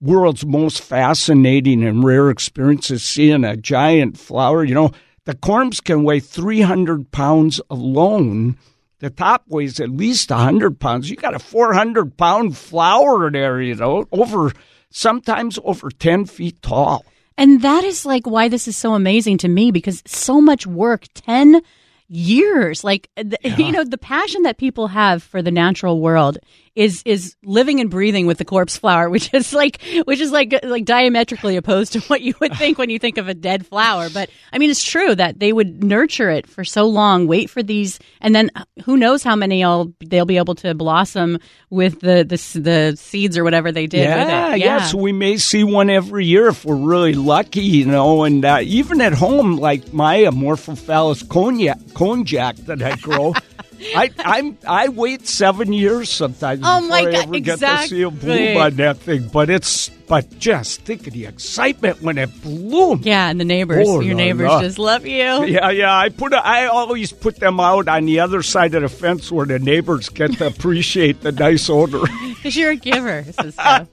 world's 0.00 0.46
most 0.46 0.80
fascinating 0.80 1.82
and 1.82 2.04
rare 2.04 2.30
experiences 2.30 3.02
seeing 3.02 3.42
a 3.44 3.56
giant 3.56 4.16
flower. 4.16 4.62
You 4.62 4.74
know, 4.74 4.90
the 5.28 5.34
corms 5.34 5.84
can 5.84 6.04
weigh 6.04 6.20
300 6.20 7.12
pounds 7.12 7.60
alone. 7.68 8.56
The 9.00 9.10
top 9.10 9.44
weighs 9.46 9.78
at 9.78 9.90
least 9.90 10.30
100 10.30 10.80
pounds. 10.80 11.10
You 11.10 11.16
got 11.16 11.34
a 11.34 11.38
400 11.38 12.16
pound 12.16 12.56
flower 12.56 13.30
there, 13.30 13.60
you 13.60 13.74
know, 13.74 14.06
over 14.10 14.52
sometimes 14.88 15.58
over 15.64 15.90
10 15.90 16.24
feet 16.24 16.62
tall. 16.62 17.04
And 17.36 17.60
that 17.60 17.84
is 17.84 18.06
like 18.06 18.26
why 18.26 18.48
this 18.48 18.66
is 18.66 18.78
so 18.78 18.94
amazing 18.94 19.36
to 19.38 19.48
me 19.48 19.70
because 19.70 20.02
so 20.06 20.40
much 20.40 20.66
work, 20.66 21.04
10 21.12 21.60
years. 22.08 22.82
Like, 22.82 23.10
the, 23.16 23.36
you 23.58 23.70
know, 23.70 23.84
the 23.84 23.98
passion 23.98 24.44
that 24.44 24.56
people 24.56 24.86
have 24.86 25.22
for 25.22 25.42
the 25.42 25.50
natural 25.50 26.00
world 26.00 26.38
is, 26.78 27.02
is 27.04 27.34
living 27.42 27.80
and 27.80 27.90
breathing 27.90 28.26
with 28.26 28.38
the 28.38 28.44
corpse 28.44 28.76
flower, 28.78 29.10
which 29.14 29.34
is 29.34 29.52
like, 29.52 29.82
which 30.06 30.20
is 30.20 30.30
like, 30.30 30.54
like 30.62 30.84
diametrically 30.84 31.56
opposed 31.56 31.92
to 31.94 32.00
what 32.02 32.20
you 32.22 32.34
would 32.40 32.54
think 32.54 32.78
when 32.78 32.88
you 32.88 32.98
think 32.98 33.18
of 33.18 33.26
a 33.28 33.34
dead 33.34 33.66
flower. 33.66 34.08
But 34.08 34.30
I 34.52 34.58
mean, 34.58 34.70
it's 34.70 34.82
true 34.84 35.14
that 35.16 35.40
they 35.40 35.52
would 35.52 35.82
nurture 35.82 36.30
it 36.30 36.46
for 36.46 36.64
so 36.64 36.84
long, 36.86 37.26
wait 37.26 37.50
for 37.50 37.62
these, 37.62 37.98
and 38.20 38.34
then 38.34 38.50
who 38.84 38.96
knows 38.96 39.22
how 39.22 39.34
many 39.36 39.62
all 39.64 39.92
they'll 40.06 40.24
be 40.24 40.36
able 40.38 40.54
to 40.56 40.74
blossom 40.74 41.38
with 41.70 42.00
the, 42.00 42.24
the, 42.24 42.60
the 42.60 42.96
seeds 42.96 43.36
or 43.36 43.44
whatever 43.44 43.72
they 43.72 43.86
did 43.86 44.04
Yeah, 44.04 44.54
it. 44.54 44.60
yeah. 44.60 44.82
So 44.84 44.98
we 44.98 45.12
may 45.12 45.36
see 45.36 45.64
one 45.64 45.90
every 45.90 46.24
year 46.26 46.48
if 46.48 46.64
we're 46.64 46.76
really 46.76 47.14
lucky, 47.14 47.60
you 47.62 47.86
know. 47.86 48.22
And 48.24 48.44
uh, 48.44 48.60
even 48.62 49.00
at 49.00 49.12
home, 49.14 49.56
like 49.56 49.92
my 49.92 50.18
Amorphophallus 50.18 51.24
konjac, 51.24 51.78
konjac 51.92 52.56
that 52.66 52.80
I 52.82 52.96
grow, 52.96 53.34
I 53.94 54.10
I'm 54.18 54.58
I 54.66 54.88
wait 54.88 55.26
seven 55.26 55.72
years 55.72 56.10
sometimes 56.10 56.60
Oh, 56.64 56.80
before 56.80 56.88
my 56.88 56.96
I 56.98 57.04
God, 57.12 57.14
ever 57.24 57.40
get 57.40 57.58
to 57.60 57.78
see 57.88 58.02
a 58.02 58.10
bloom 58.10 58.30
exactly. 58.38 58.56
on 58.60 58.76
that 58.76 58.96
thing. 58.98 59.28
But 59.28 59.50
it's 59.50 59.88
but 60.08 60.38
just 60.38 60.80
think 60.82 61.06
of 61.06 61.12
the 61.12 61.26
excitement 61.26 62.00
when 62.02 62.16
it 62.18 62.42
blooms. 62.42 63.04
Yeah, 63.04 63.28
and 63.28 63.38
the 63.38 63.44
neighbors, 63.44 63.86
Oh, 63.88 64.00
your 64.00 64.14
la, 64.14 64.18
neighbors 64.24 64.48
la. 64.48 64.60
just 64.62 64.78
love 64.78 65.06
you. 65.06 65.44
Yeah, 65.44 65.70
yeah. 65.70 65.94
I 65.96 66.08
put. 66.08 66.32
A, 66.32 66.38
I 66.44 66.66
always 66.66 67.12
put 67.12 67.36
them 67.36 67.60
out 67.60 67.88
on 67.88 68.06
the 68.06 68.20
other 68.20 68.42
side 68.42 68.74
of 68.74 68.82
the 68.82 68.88
fence 68.88 69.30
where 69.30 69.44
the 69.46 69.58
neighbors 69.58 70.08
get 70.08 70.32
to 70.38 70.46
appreciate 70.46 71.20
the 71.20 71.32
nice 71.32 71.68
odor. 71.68 72.00
Because 72.38 72.56
you're 72.56 72.70
a 72.70 72.76
giver. 72.76 73.24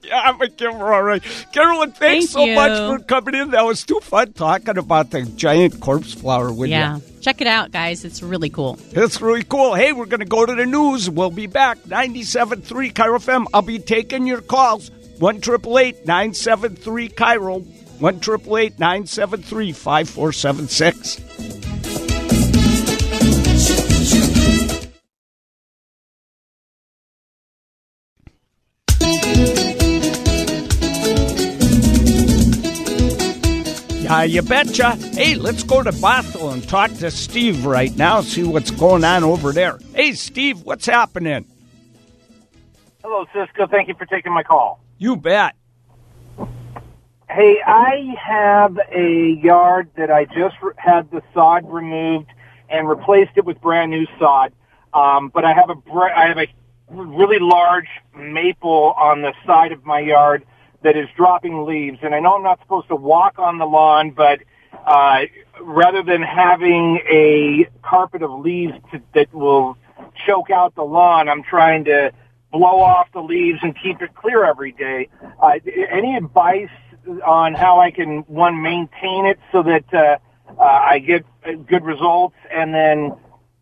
Yeah, 0.06 0.22
I'm 0.24 0.40
a 0.40 0.48
giver, 0.48 0.94
all 0.94 1.02
right. 1.02 1.24
Carolyn, 1.52 1.92
thanks 1.92 2.32
Thank 2.32 2.50
so 2.50 2.56
much 2.56 3.00
for 3.00 3.04
coming 3.06 3.36
in. 3.36 3.52
That 3.52 3.66
was 3.66 3.84
too 3.84 4.00
fun 4.02 4.34
talking 4.34 4.78
about 4.78 5.10
the 5.12 5.24
giant 5.24 5.80
corpse 5.80 6.14
flower 6.14 6.52
with 6.54 6.70
yeah. 6.70 6.98
you. 6.98 7.02
Check 7.22 7.42
it 7.42 7.48
out, 7.48 7.72
guys. 7.72 8.06
It's 8.06 8.22
really 8.22 8.50
cool. 8.50 8.78
It's 8.92 9.20
really 9.22 9.44
cool. 9.44 9.74
Hey, 9.74 9.92
we're 9.92 10.06
going 10.06 10.20
to 10.20 10.26
go 10.26 10.46
to 10.46 10.54
the 10.54 10.66
news. 10.66 11.10
We'll 11.10 11.32
be 11.32 11.48
back. 11.48 11.80
97.3 11.80 12.94
KIRO 12.94 13.18
FM. 13.18 13.46
I'll 13.54 13.64
be 13.64 13.80
taking 13.80 14.28
your 14.28 14.42
calls. 14.42 14.92
1 15.20 15.42
973 15.42 17.10
KIRO. 17.10 17.66
1 18.00 18.20
973 18.78 19.72
5476. 19.72 21.64
Yeah, 34.06 34.22
you 34.22 34.44
betcha. 34.44 34.91
Hey, 35.15 35.34
let's 35.34 35.63
go 35.63 35.82
to 35.82 35.89
Bothell 35.89 36.54
and 36.54 36.70
talk 36.70 36.91
to 36.91 37.10
Steve 37.10 37.65
right 37.65 37.96
now, 37.98 38.22
see 38.22 38.44
what's 38.44 38.70
going 38.70 39.04
on 39.04 39.24
over 39.24 39.52
there. 39.52 39.80
Hey, 39.96 40.13
Steve, 40.13 40.62
what's 40.62 40.86
happening? 40.86 41.44
Hello, 43.04 43.26
Ciscoe. 43.34 43.65
Thank 43.65 43.88
you 43.88 43.96
for 43.96 44.06
taking 44.06 44.32
my 44.32 44.44
call. 44.44 44.80
You 45.00 45.15
bet. 45.15 45.56
Hey, 47.28 47.58
I 47.65 48.13
have 48.24 48.78
a 48.94 49.39
yard 49.41 49.89
that 49.98 50.12
I 50.12 50.26
just 50.26 50.56
re- 50.62 50.74
had 50.78 51.10
the 51.10 51.24
sod 51.34 51.68
removed 51.68 52.30
and 52.70 52.88
replaced 52.88 53.32
it 53.38 53.46
with 53.46 53.60
brand 53.60 53.89
new 53.89 54.06
sod. 54.20 54.54
Um, 54.94 55.30
but 55.30 55.46
I 55.46 55.54
have 55.54 55.72
a 55.72 55.76
br- 55.76 56.13
I 56.15 56.28
have 56.28 56.38
a 56.38 56.48
really 56.89 57.39
large 57.39 57.89
maple 58.15 58.94
on 59.00 59.24
the 59.24 59.34
side 59.48 59.72
of 59.72 59.84
my 59.84 60.00
yard 60.00 60.46
that 60.86 60.95
is 60.95 61.08
dropping 61.17 61.65
leaves, 61.65 61.98
and 62.04 62.13
I 62.13 62.19
know 62.19 62.36
I'm 62.36 62.43
not 62.43 62.60
supposed 62.62 62.88
to 62.89 62.95
walk 62.95 63.39
on 63.39 63.58
the 63.58 63.65
lawn, 63.65 64.12
but 64.12 64.39
uh, 64.86 65.21
rather 65.60 66.04
than 66.04 66.21
having 66.21 67.00
a 67.12 67.67
carpet 67.82 68.21
of 68.21 68.30
leaves 68.39 68.74
to, 68.91 69.02
that 69.15 69.34
will 69.34 69.78
choke 70.28 70.52
out 70.52 70.76
the 70.76 70.84
lawn, 70.84 71.28
I'm 71.28 71.41
trying 71.41 71.86
to 71.86 72.12
blow 72.52 72.82
off 72.82 73.08
the 73.13 73.21
leaves 73.21 73.58
and 73.63 73.76
keep 73.82 74.00
it 74.04 74.13
clear 74.13 74.45
every 74.45 74.74
day. 74.74 75.10
Uh, 75.41 75.54
any 75.89 76.15
advice 76.15 76.69
on 77.26 77.56
how 77.56 77.80
I 77.80 77.89
can 77.89 78.19
one 78.28 78.62
maintain 78.62 79.26
it 79.26 79.39
so 79.52 79.63
that 79.63 79.91
uh, 79.91 80.17
uh, 80.60 80.63
I 80.63 81.00
get 81.00 81.26
good 81.65 81.84
results, 81.84 82.36
and 82.54 82.76
then 82.76 83.12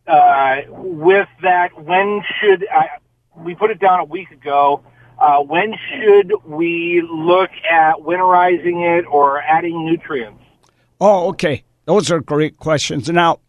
uh, 0.07 0.57
with 0.67 1.29
that, 1.41 1.81
when 1.81 2.21
should 2.41 2.67
I? 2.69 2.89
We 3.37 3.55
put 3.55 3.71
it 3.71 3.79
down 3.79 4.01
a 4.01 4.05
week 4.05 4.29
ago. 4.31 4.83
Uh, 5.19 5.39
when 5.39 5.73
should 5.89 6.33
we 6.45 7.03
look 7.09 7.51
at 7.71 7.95
winterizing 7.97 8.99
it 8.99 9.05
or 9.05 9.41
adding 9.41 9.85
nutrients? 9.85 10.41
Oh, 10.99 11.29
okay. 11.29 11.63
Those 11.85 12.11
are 12.11 12.19
great 12.19 12.57
questions. 12.57 13.09
Now, 13.09 13.39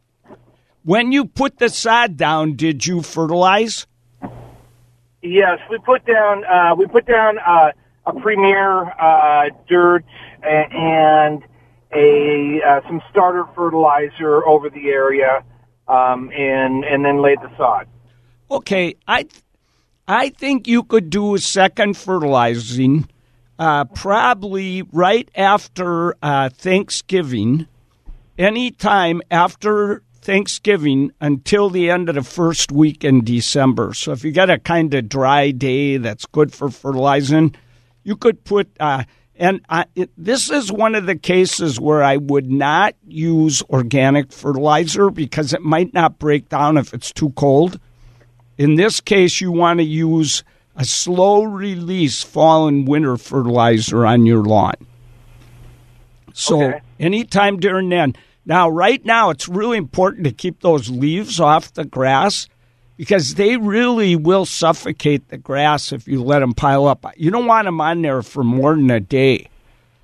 when 0.83 1.13
you 1.13 1.25
put 1.25 1.59
the 1.59 1.69
sod 1.69 2.17
down, 2.17 2.57
did 2.57 2.87
you 2.87 3.03
fertilize? 3.03 3.87
Yes, 5.23 5.59
we 5.71 5.79
put 5.79 6.05
down 6.05 6.45
uh, 6.45 6.75
we 6.77 6.87
put 6.87 7.07
down 7.07 7.39
uh, 7.39 7.73
a 8.05 8.13
premier 8.21 8.91
uh, 9.01 9.49
dirt 9.67 10.05
and 10.43 11.43
a 11.95 12.61
uh, 12.61 12.81
some 12.87 13.01
starter 13.11 13.47
fertilizer 13.55 14.47
over 14.47 14.69
the 14.69 14.91
area, 14.91 15.43
um, 15.89 16.31
and 16.31 16.85
and 16.85 17.05
then 17.05 17.23
laid 17.23 17.39
the 17.41 17.51
sod. 17.57 17.87
Okay, 18.51 18.97
I 19.09 19.27
I 20.07 20.29
think 20.29 20.69
you 20.69 20.83
could 20.83 21.09
do 21.09 21.35
a 21.35 21.39
second 21.39 21.97
fertilizing, 21.97 23.09
uh, 23.59 23.87
probably 23.87 24.83
right 24.93 25.31
after 25.35 26.15
uh, 26.23 26.51
Thanksgiving, 26.51 27.67
anytime 28.37 29.23
after 29.31 30.03
Thanksgiving 30.21 31.13
until 31.21 31.71
the 31.71 31.91
end 31.91 32.11
of 32.11 32.17
the 32.17 32.23
first 32.23 32.71
week 32.71 33.03
in 33.03 33.25
December. 33.25 33.95
So 33.95 34.13
if 34.13 34.25
you 34.25 34.33
got 34.33 34.51
a 34.51 34.59
kind 34.59 34.93
of 34.93 35.09
dry 35.09 35.51
day 35.51 35.97
that's 35.97 36.27
good 36.27 36.53
for 36.53 36.71
fertilizing, 36.71 37.55
you 38.03 38.17
could 38.17 38.45
put. 38.45 38.69
Uh, 38.79 39.05
and 39.37 39.63
I, 39.69 39.87
it, 39.95 40.11
this 40.17 40.51
is 40.51 40.71
one 40.71 40.95
of 40.95 41.07
the 41.07 41.17
cases 41.17 41.81
where 41.81 42.03
I 42.03 42.19
would 42.19 42.51
not 42.51 42.95
use 43.07 43.63
organic 43.71 44.33
fertilizer 44.33 45.11
because 45.11 45.53
it 45.53 45.63
might 45.63 45.93
not 45.95 46.19
break 46.19 46.49
down 46.51 46.77
if 46.77 46.93
it's 46.93 47.13
too 47.13 47.31
cold. 47.31 47.81
In 48.59 48.77
this 48.77 49.01
case, 49.01 49.41
you 49.41 49.51
want 49.53 49.79
to 49.79 49.85
use 49.85 50.45
a 50.77 50.85
slow 50.85 51.45
release 51.45 52.23
fall 52.23 52.69
and 52.69 52.87
winter 52.87 53.17
fertilizer 53.17 54.05
on 54.07 54.27
your 54.27 54.43
lawn. 54.45 54.75
So 56.33 56.63
Okay. 56.63 56.81
anytime 56.99 57.59
during 57.61 57.89
then. 57.89 58.15
Now, 58.47 58.69
right 58.69 59.03
now, 59.05 59.31
it's 59.31 59.49
really 59.49 59.79
important 59.79 60.25
to 60.25 60.33
keep 60.33 60.61
those 60.61 60.91
leaves 60.91 61.41
off 61.41 61.73
the 61.73 61.85
grass 61.85 62.49
because 62.97 63.37
they 63.37 63.57
really 63.57 64.17
will 64.17 64.45
suffocate 64.45 65.29
the 65.29 65.39
grass 65.39 65.93
if 65.93 66.07
you 66.07 66.23
let 66.23 66.41
them 66.41 66.53
pile 66.53 66.87
up. 66.87 67.07
You 67.17 67.31
don't 67.31 67.47
want 67.47 67.65
them 67.65 67.81
on 67.81 68.03
there 68.03 68.23
for 68.23 68.45
more 68.45 68.75
than 68.77 68.91
a 68.91 69.01
day. 69.01 69.49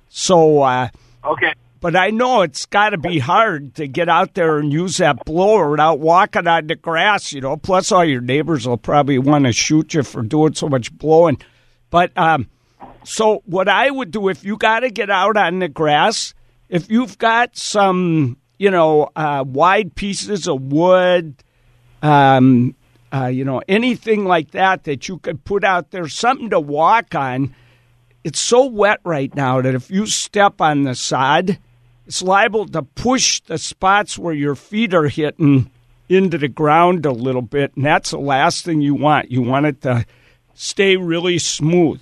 So, 0.09 0.61
uh, 0.63 0.89
Okay. 1.23 1.53
But 1.81 1.95
I 1.95 2.11
know 2.11 2.43
it's 2.43 2.67
got 2.67 2.91
to 2.91 2.97
be 2.99 3.17
hard 3.17 3.73
to 3.75 3.87
get 3.87 4.07
out 4.07 4.35
there 4.35 4.59
and 4.59 4.71
use 4.71 4.97
that 4.97 5.25
blower 5.25 5.71
without 5.71 5.99
walking 5.99 6.47
on 6.47 6.67
the 6.67 6.75
grass, 6.75 7.33
you 7.33 7.41
know. 7.41 7.57
Plus, 7.57 7.91
all 7.91 8.05
your 8.05 8.21
neighbors 8.21 8.67
will 8.67 8.77
probably 8.77 9.17
want 9.17 9.45
to 9.45 9.51
shoot 9.51 9.95
you 9.95 10.03
for 10.03 10.21
doing 10.21 10.53
so 10.53 10.69
much 10.69 10.95
blowing. 10.95 11.41
But 11.89 12.15
um, 12.15 12.47
so, 13.03 13.41
what 13.45 13.67
I 13.67 13.89
would 13.89 14.11
do 14.11 14.29
if 14.29 14.43
you 14.43 14.57
got 14.57 14.81
to 14.81 14.91
get 14.91 15.09
out 15.09 15.35
on 15.37 15.57
the 15.57 15.67
grass, 15.67 16.35
if 16.69 16.89
you've 16.91 17.17
got 17.17 17.57
some, 17.57 18.37
you 18.59 18.69
know, 18.69 19.09
uh, 19.15 19.43
wide 19.47 19.95
pieces 19.95 20.47
of 20.47 20.61
wood, 20.61 21.43
um, 22.03 22.75
uh, 23.11 23.25
you 23.25 23.43
know, 23.43 23.63
anything 23.67 24.25
like 24.25 24.51
that 24.51 24.83
that 24.83 25.07
you 25.07 25.17
could 25.17 25.43
put 25.45 25.63
out 25.63 25.89
there, 25.89 26.07
something 26.07 26.51
to 26.51 26.59
walk 26.59 27.15
on. 27.15 27.55
It's 28.23 28.39
so 28.39 28.67
wet 28.67 28.99
right 29.03 29.33
now 29.33 29.61
that 29.61 29.73
if 29.73 29.89
you 29.89 30.05
step 30.05 30.61
on 30.61 30.83
the 30.83 30.93
sod, 30.93 31.57
it's 32.05 32.21
liable 32.21 32.67
to 32.67 32.81
push 32.81 33.41
the 33.41 33.57
spots 33.57 34.17
where 34.17 34.33
your 34.33 34.55
feet 34.55 34.93
are 34.93 35.07
hitting 35.07 35.69
into 36.09 36.37
the 36.37 36.47
ground 36.47 37.05
a 37.05 37.11
little 37.11 37.41
bit, 37.41 37.75
and 37.75 37.85
that's 37.85 38.11
the 38.11 38.19
last 38.19 38.65
thing 38.65 38.81
you 38.81 38.95
want. 38.95 39.31
You 39.31 39.41
want 39.41 39.65
it 39.65 39.81
to 39.81 40.05
stay 40.53 40.97
really 40.97 41.39
smooth. 41.39 42.01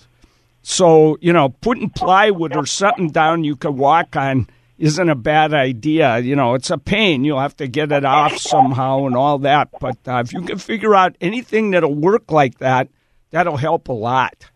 So, 0.61 1.17
you 1.21 1.31
know, 1.33 1.49
putting 1.49 1.89
plywood 1.89 2.55
or 2.55 2.65
something 2.65 3.09
down 3.09 3.43
you 3.43 3.55
could 3.55 3.75
walk 3.75 4.15
on 4.15 4.47
isn't 4.77 5.09
a 5.09 5.15
bad 5.15 5.53
idea. 5.53 6.19
You 6.19 6.35
know, 6.35 6.53
it's 6.53 6.69
a 6.69 6.77
pain. 6.77 7.23
You'll 7.23 7.39
have 7.39 7.57
to 7.57 7.67
get 7.67 7.91
it 7.91 8.05
off 8.05 8.37
somehow 8.37 9.05
and 9.05 9.15
all 9.15 9.39
that. 9.39 9.69
But 9.79 9.97
uh, 10.07 10.23
if 10.25 10.33
you 10.33 10.41
can 10.41 10.57
figure 10.57 10.95
out 10.95 11.15
anything 11.21 11.71
that'll 11.71 11.93
work 11.93 12.31
like 12.31 12.59
that, 12.59 12.87
that'll 13.31 13.57
help 13.57 13.89
a 13.89 13.93
lot. 13.93 14.49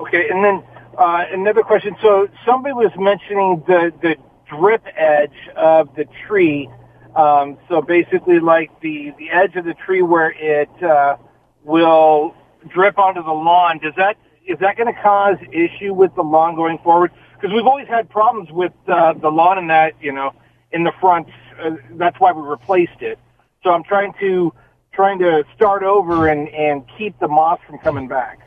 Okay, 0.00 0.28
and 0.28 0.44
then 0.44 0.62
uh, 0.98 1.24
another 1.32 1.62
question. 1.62 1.96
So 2.02 2.28
somebody 2.44 2.72
was 2.72 2.92
mentioning 2.96 3.62
the 3.66 3.92
the 4.02 4.16
drip 4.48 4.84
edge 4.96 5.48
of 5.56 5.94
the 5.94 6.06
tree. 6.26 6.70
Um, 7.14 7.58
so 7.68 7.82
basically, 7.82 8.40
like 8.40 8.80
the 8.80 9.12
the 9.18 9.30
edge 9.30 9.56
of 9.56 9.64
the 9.64 9.74
tree 9.74 10.02
where 10.02 10.30
it 10.30 10.70
uh, 10.82 11.16
will 11.64 12.34
drip 12.68 12.98
onto 12.98 13.22
the 13.22 13.32
lawn. 13.32 13.78
Does 13.78 13.94
that 13.96 14.16
is 14.46 14.58
that 14.60 14.76
going 14.76 14.92
to 14.92 15.00
cause 15.02 15.36
issue 15.52 15.92
with 15.92 16.14
the 16.14 16.22
lawn 16.22 16.54
going 16.54 16.78
forward? 16.78 17.12
Because 17.34 17.54
we've 17.54 17.66
always 17.66 17.88
had 17.88 18.08
problems 18.08 18.50
with 18.50 18.72
uh, 18.88 19.12
the 19.14 19.28
lawn 19.28 19.58
in 19.58 19.66
that 19.68 19.94
you 20.00 20.12
know 20.12 20.32
in 20.72 20.84
the 20.84 20.92
front. 21.00 21.28
Uh, 21.60 21.76
that's 21.92 22.18
why 22.20 22.32
we 22.32 22.42
replaced 22.42 23.00
it. 23.00 23.18
So 23.62 23.70
I'm 23.70 23.84
trying 23.84 24.12
to 24.20 24.52
trying 24.92 25.18
to 25.18 25.44
start 25.54 25.82
over 25.82 26.28
and 26.28 26.48
and 26.48 26.84
keep 26.96 27.18
the 27.18 27.28
moss 27.28 27.60
from 27.66 27.78
coming 27.78 28.08
back. 28.08 28.40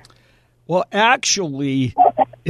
Well, 0.67 0.85
actually, 0.91 1.95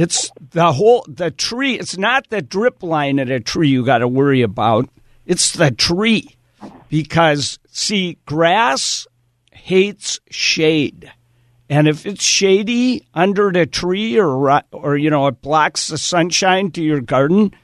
it's 0.00 0.30
the 0.50 0.72
whole 0.72 1.04
the 1.06 1.30
tree. 1.30 1.78
It's 1.78 1.98
not 1.98 2.28
the 2.30 2.40
drip 2.40 2.82
line 2.82 3.18
of 3.18 3.28
the 3.28 3.40
tree 3.40 3.68
you 3.68 3.84
got 3.84 3.98
to 3.98 4.08
worry 4.08 4.42
about. 4.42 4.88
It's 5.26 5.52
the 5.52 5.70
tree, 5.70 6.36
because 6.88 7.58
see, 7.68 8.16
grass 8.24 9.06
hates 9.52 10.18
shade, 10.30 11.12
and 11.68 11.86
if 11.86 12.06
it's 12.06 12.24
shady 12.24 13.06
under 13.12 13.52
the 13.52 13.66
tree 13.66 14.18
or 14.18 14.62
or 14.72 14.96
you 14.96 15.10
know 15.10 15.26
it 15.26 15.42
blocks 15.42 15.88
the 15.88 15.98
sunshine 15.98 16.70
to 16.72 16.82
your 16.82 17.00
garden, 17.00 17.54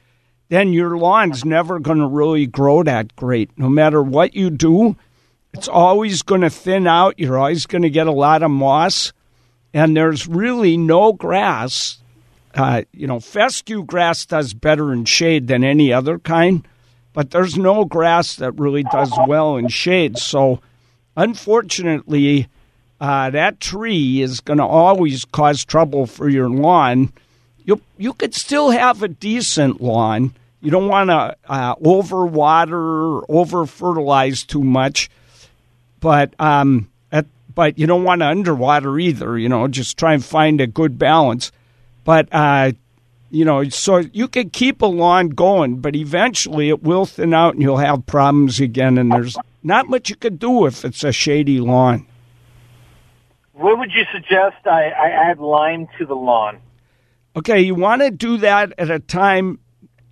then 0.49 0.75
your 0.75 0.99
lawn's 0.99 1.44
never 1.44 1.79
going 1.79 1.99
to 1.99 2.07
really 2.07 2.46
grow 2.46 2.83
that 2.83 3.16
great. 3.16 3.51
No 3.57 3.68
matter 3.68 4.03
what 4.03 4.35
you 4.35 4.51
do, 4.51 4.96
it's 5.55 5.68
always 5.68 6.20
going 6.22 6.42
to 6.42 6.51
thin 6.51 6.87
out. 6.87 7.18
You're 7.18 7.38
always 7.38 7.64
going 7.66 7.83
to 7.83 7.90
get 7.90 8.07
a 8.07 8.12
lot 8.12 8.42
of 8.42 8.51
moss 8.51 9.14
and 9.77 9.94
there's 9.94 10.27
really 10.27 10.79
no 10.79 11.12
grass. 11.12 11.99
Uh, 12.57 12.83
you 12.92 13.07
know, 13.07 13.21
fescue 13.21 13.85
grass 13.85 14.25
does 14.25 14.55
better 14.55 14.90
in 14.92 15.05
shade 15.05 15.47
than 15.47 15.62
any 15.62 15.92
other 15.92 16.19
kind, 16.19 16.66
but 17.12 17.31
there's 17.31 17.59
no 17.59 17.85
grass 17.85 18.37
that 18.37 18.53
really 18.53 18.83
does 18.85 19.12
well 19.27 19.57
in 19.57 19.69
shade. 19.69 20.16
So, 20.16 20.61
unfortunately, 21.16 22.49
uh, 22.99 23.29
that 23.31 23.61
tree 23.61 24.23
is 24.23 24.40
going 24.40 24.57
to 24.59 24.64
always 24.64 25.27
cause 25.27 25.64
trouble 25.64 26.07
for 26.07 26.31
your 26.31 26.49
lawn. 26.49 27.12
You 27.64 27.83
you 27.99 28.14
could 28.14 28.35
still 28.35 28.71
have 28.71 29.03
a 29.03 29.09
decent 29.09 29.83
lawn. 29.83 30.33
You 30.62 30.71
don't 30.71 30.88
want 30.88 31.11
to 31.11 31.37
uh, 31.47 31.75
overwater 31.77 32.73
or 32.73 33.27
over 33.29 33.66
fertilize 33.66 34.45
too 34.45 34.64
much, 34.64 35.11
but 36.01 36.33
um, 36.40 36.88
at, 37.12 37.27
but 37.55 37.79
you 37.79 37.87
don't 37.87 38.05
want 38.05 38.23
to 38.23 38.27
underwater 38.27 38.99
either. 38.99 39.37
You 39.37 39.51
know, 39.51 39.69
just 39.69 39.99
try 39.99 40.14
and 40.14 40.25
find 40.25 40.61
a 40.61 40.66
good 40.66 40.99
balance. 40.99 41.53
But 42.07 42.29
uh, 42.33 42.73
you 43.31 43.45
know, 43.45 43.69
so 43.69 43.99
you 43.99 44.29
can 44.29 44.49
keep 44.49 44.81
a 44.81 44.87
lawn 44.87 45.31
going, 45.31 45.81
but 45.81 45.95
eventually 45.95 46.71
it 46.71 46.83
will 46.83 47.05
thin 47.05 47.35
out 47.35 47.55
and 47.55 47.62
you'll 47.62 47.77
have 47.77 48.07
problems 48.07 48.61
again. 48.61 48.97
And 48.97 49.12
there's 49.12 49.37
not 49.62 49.88
much 49.90 50.09
you 50.09 50.16
can 50.16 50.37
do 50.37 50.64
if 50.64 50.85
it's 50.85 51.05
a 51.05 51.12
shady 51.12 51.61
lawn. 51.61 52.07
What 53.53 53.79
would 53.79 53.90
you 53.92 54.05
suggest 54.12 54.66
I, 54.66 54.90
I 54.90 55.31
add 55.31 55.40
lime 55.40 55.88
to 55.99 56.07
the 56.07 56.14
lawn? 56.14 56.61
Okay, 57.35 57.61
you 57.61 57.75
want 57.75 58.03
to 58.03 58.11
do 58.11 58.38
that 58.38 58.73
at 58.79 58.90
a 58.90 59.01
time 59.01 59.59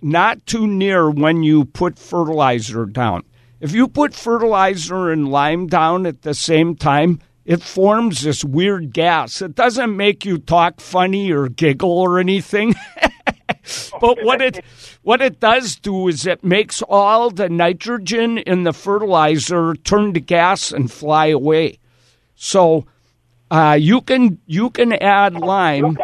not 0.01 0.45
too 0.45 0.67
near 0.67 1.09
when 1.09 1.41
you 1.41 1.65
put 1.65 1.97
fertilizer 1.97 2.85
down. 2.85 3.23
If 3.61 3.71
you 3.71 3.87
put 3.87 4.13
fertilizer 4.13 5.09
and 5.09 5.29
lime 5.29 5.67
down 5.67 6.05
at 6.05 6.23
the 6.23 6.33
same 6.33 6.75
time, 6.75 7.19
it 7.45 7.61
forms 7.61 8.21
this 8.21 8.43
weird 8.43 8.91
gas. 8.91 9.41
It 9.41 9.53
doesn't 9.53 9.95
make 9.95 10.25
you 10.25 10.39
talk 10.39 10.81
funny 10.81 11.31
or 11.31 11.47
giggle 11.47 11.99
or 11.99 12.19
anything. 12.19 12.73
but 14.01 14.17
what 14.23 14.41
it 14.41 14.63
what 15.03 15.21
it 15.21 15.39
does 15.39 15.75
do 15.75 16.07
is 16.07 16.25
it 16.25 16.43
makes 16.43 16.81
all 16.81 17.29
the 17.29 17.47
nitrogen 17.47 18.39
in 18.39 18.63
the 18.63 18.73
fertilizer 18.73 19.75
turn 19.75 20.13
to 20.13 20.19
gas 20.19 20.71
and 20.71 20.91
fly 20.91 21.27
away. 21.27 21.77
So 22.35 22.85
uh, 23.51 23.77
you 23.79 24.01
can 24.01 24.39
you 24.47 24.71
can 24.71 24.93
add 24.93 25.35
lime. 25.35 25.97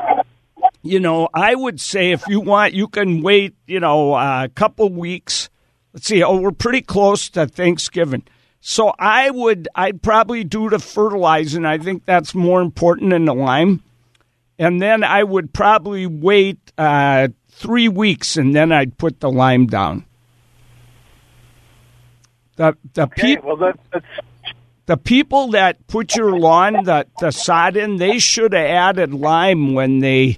You 0.83 0.99
know, 0.99 1.29
I 1.33 1.55
would 1.55 1.81
say 1.81 2.11
if 2.11 2.23
you 2.27 2.39
want, 2.39 2.73
you 2.73 2.87
can 2.87 3.21
wait. 3.21 3.55
You 3.65 3.79
know, 3.79 4.15
a 4.15 4.49
couple 4.53 4.89
weeks. 4.89 5.49
Let's 5.93 6.05
see. 6.05 6.23
Oh, 6.23 6.39
we're 6.39 6.51
pretty 6.51 6.81
close 6.81 7.29
to 7.31 7.47
Thanksgiving. 7.47 8.23
So 8.61 8.93
I 8.99 9.31
would, 9.31 9.67
I'd 9.73 10.03
probably 10.03 10.43
do 10.43 10.69
the 10.69 10.77
fertilizing. 10.77 11.65
I 11.65 11.79
think 11.79 12.05
that's 12.05 12.35
more 12.35 12.61
important 12.61 13.09
than 13.09 13.25
the 13.25 13.33
lime. 13.33 13.83
And 14.59 14.79
then 14.79 15.03
I 15.03 15.23
would 15.23 15.51
probably 15.51 16.05
wait 16.05 16.71
uh, 16.77 17.29
three 17.49 17.87
weeks, 17.87 18.37
and 18.37 18.55
then 18.55 18.71
I'd 18.71 18.99
put 18.99 19.19
the 19.19 19.31
lime 19.31 19.65
down. 19.65 20.05
The 22.57 22.77
the 22.93 23.03
Okay, 23.03 23.37
well 23.43 23.57
that, 23.57 23.79
the 24.85 24.97
people 24.97 25.51
that 25.51 25.87
put 25.87 26.15
your 26.15 26.37
lawn 26.37 26.83
the, 26.83 27.07
the 27.19 27.31
sod 27.31 27.75
in, 27.75 27.95
they 27.95 28.19
should 28.19 28.53
have 28.53 28.65
added 28.65 29.13
lime 29.13 29.73
when 29.73 29.99
they 29.99 30.37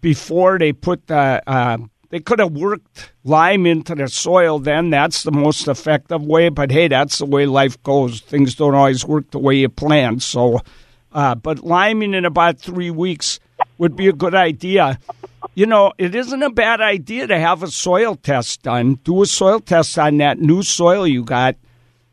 before 0.00 0.58
they 0.58 0.72
put 0.72 1.06
the 1.06 1.42
uh, 1.46 1.78
they 2.14 2.20
could 2.20 2.38
have 2.38 2.52
worked 2.52 3.10
lime 3.24 3.66
into 3.66 3.94
the 3.94 4.06
soil 4.06 4.60
then 4.60 4.90
that's 4.90 5.24
the 5.24 5.32
most 5.32 5.66
effective 5.66 6.22
way 6.22 6.48
but 6.48 6.70
hey 6.70 6.86
that's 6.86 7.18
the 7.18 7.26
way 7.26 7.44
life 7.44 7.82
goes 7.82 8.20
things 8.20 8.54
don't 8.54 8.74
always 8.74 9.04
work 9.04 9.28
the 9.32 9.38
way 9.38 9.56
you 9.56 9.68
plan 9.68 10.20
so 10.20 10.60
uh, 11.14 11.34
but 11.34 11.64
liming 11.64 12.12
in 12.12 12.24
about 12.24 12.58
three 12.58 12.90
weeks 12.90 13.38
would 13.78 13.96
be 13.96 14.08
a 14.08 14.12
good 14.12 14.34
idea. 14.34 14.98
You 15.54 15.66
know, 15.66 15.92
it 15.98 16.14
isn't 16.14 16.42
a 16.42 16.50
bad 16.50 16.80
idea 16.80 17.26
to 17.28 17.38
have 17.38 17.62
a 17.62 17.68
soil 17.68 18.16
test 18.16 18.62
done. 18.62 18.94
Do 19.04 19.22
a 19.22 19.26
soil 19.26 19.60
test 19.60 19.98
on 19.98 20.16
that 20.18 20.40
new 20.40 20.62
soil 20.62 21.06
you 21.06 21.22
got. 21.22 21.56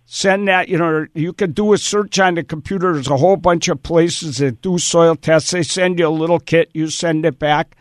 Send 0.06 0.48
that, 0.50 0.68
you 0.68 0.78
know, 0.78 1.08
you 1.16 1.32
could 1.32 1.56
do 1.56 1.74
a 1.74 1.78
search 1.78 2.20
on 2.20 2.36
the 2.36 2.44
computer. 2.44 2.94
There's 2.94 3.08
a 3.08 3.18
whole 3.18 3.38
bunch 3.38 3.70
of 3.70 3.82
places 3.82 4.38
that 4.38 4.62
do 4.62 4.78
soil 4.78 5.16
tests. 5.16 5.52
They 5.52 5.64
send 5.64 5.98
you 5.98 6.08
a 6.08 6.10
little 6.10 6.40
kit, 6.40 6.70
you 6.74 6.90
send 6.90 7.26
it 7.26 7.40
back, 7.40 7.78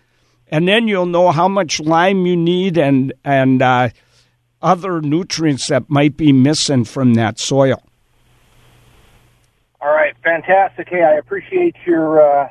and 0.51 0.69
then 0.69 0.89
you'll 0.89 1.07
know 1.07 1.31
how 1.31 1.49
much 1.49 1.81
lime 1.81 2.27
you 2.27 2.37
need 2.37 2.77
and, 2.77 3.13
and, 3.25 3.63
uh, 3.63 3.89
other 4.63 5.01
nutrients 5.01 5.69
that 5.69 5.89
might 5.89 6.17
be 6.17 6.33
missing 6.33 6.85
from 6.85 7.15
that 7.15 7.39
soil. 7.39 7.83
All 9.81 9.91
right, 9.91 10.15
fantastic. 10.23 10.89
Hey, 10.89 11.03
I 11.03 11.13
appreciate 11.15 11.75
your 11.87 12.21
uh, 12.21 12.49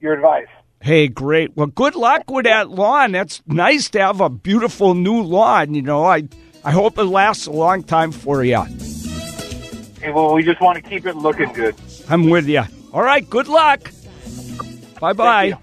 your 0.00 0.12
advice. 0.12 0.48
Hey, 0.82 1.08
great. 1.08 1.56
Well, 1.56 1.68
good 1.68 1.94
luck 1.94 2.30
with 2.30 2.44
that 2.44 2.70
lawn. 2.70 3.12
That's 3.12 3.42
nice 3.46 3.88
to 3.90 4.00
have 4.00 4.20
a 4.20 4.28
beautiful 4.28 4.94
new 4.94 5.22
lawn. 5.22 5.74
You 5.74 5.82
know, 5.82 6.04
I 6.04 6.28
I 6.64 6.72
hope 6.72 6.98
it 6.98 7.04
lasts 7.04 7.46
a 7.46 7.52
long 7.52 7.82
time 7.82 8.12
for 8.12 8.44
you. 8.44 8.62
Hey, 10.00 10.12
well, 10.12 10.34
we 10.34 10.42
just 10.42 10.60
want 10.60 10.76
to 10.76 10.82
keep 10.82 11.06
it 11.06 11.16
looking 11.16 11.52
good. 11.54 11.74
I'm 12.08 12.28
with 12.28 12.46
you. 12.46 12.62
All 12.92 13.02
right, 13.02 13.28
good 13.28 13.48
luck. 13.48 13.90
Bye 15.00 15.14
bye. 15.14 15.58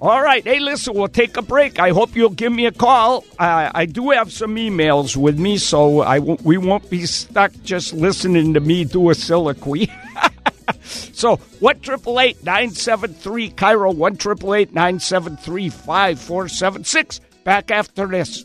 All 0.00 0.22
right. 0.22 0.44
Hey, 0.44 0.60
listen, 0.60 0.94
we'll 0.94 1.08
take 1.08 1.36
a 1.36 1.42
break. 1.42 1.80
I 1.80 1.90
hope 1.90 2.14
you'll 2.14 2.30
give 2.30 2.52
me 2.52 2.66
a 2.66 2.72
call. 2.72 3.24
I 3.38 3.86
do 3.86 4.10
have 4.10 4.32
some 4.32 4.54
emails 4.54 5.16
with 5.16 5.38
me, 5.38 5.58
so 5.58 6.02
I 6.02 6.20
w- 6.20 6.38
we 6.44 6.56
won't 6.56 6.88
be 6.88 7.04
stuck 7.04 7.52
just 7.64 7.92
listening 7.92 8.54
to 8.54 8.60
me 8.60 8.84
do 8.84 9.10
a 9.10 9.14
soliloquy. 9.14 9.90
so, 10.84 11.36
one 11.58 11.80
triple 11.80 12.20
eight 12.20 12.44
nine 12.44 12.70
seven 12.70 13.12
three 13.12 13.50
KIRO, 13.50 13.92
one 13.94 14.16
triple 14.16 14.54
eight 14.54 14.72
nine 14.72 15.00
seven 15.00 15.36
three 15.36 15.68
five 15.68 16.20
four 16.20 16.48
seven 16.48 16.84
six. 16.84 17.20
Back 17.42 17.72
after 17.72 18.06
this. 18.06 18.44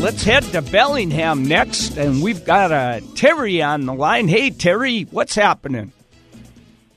Let's 0.00 0.24
head 0.24 0.44
to 0.44 0.62
Bellingham 0.62 1.44
next, 1.44 1.98
and 1.98 2.22
we've 2.22 2.42
got 2.42 2.72
uh, 2.72 3.00
Terry 3.14 3.60
on 3.60 3.84
the 3.84 3.92
line. 3.92 4.28
Hey, 4.28 4.48
Terry, 4.48 5.02
what's 5.02 5.34
happening? 5.34 5.92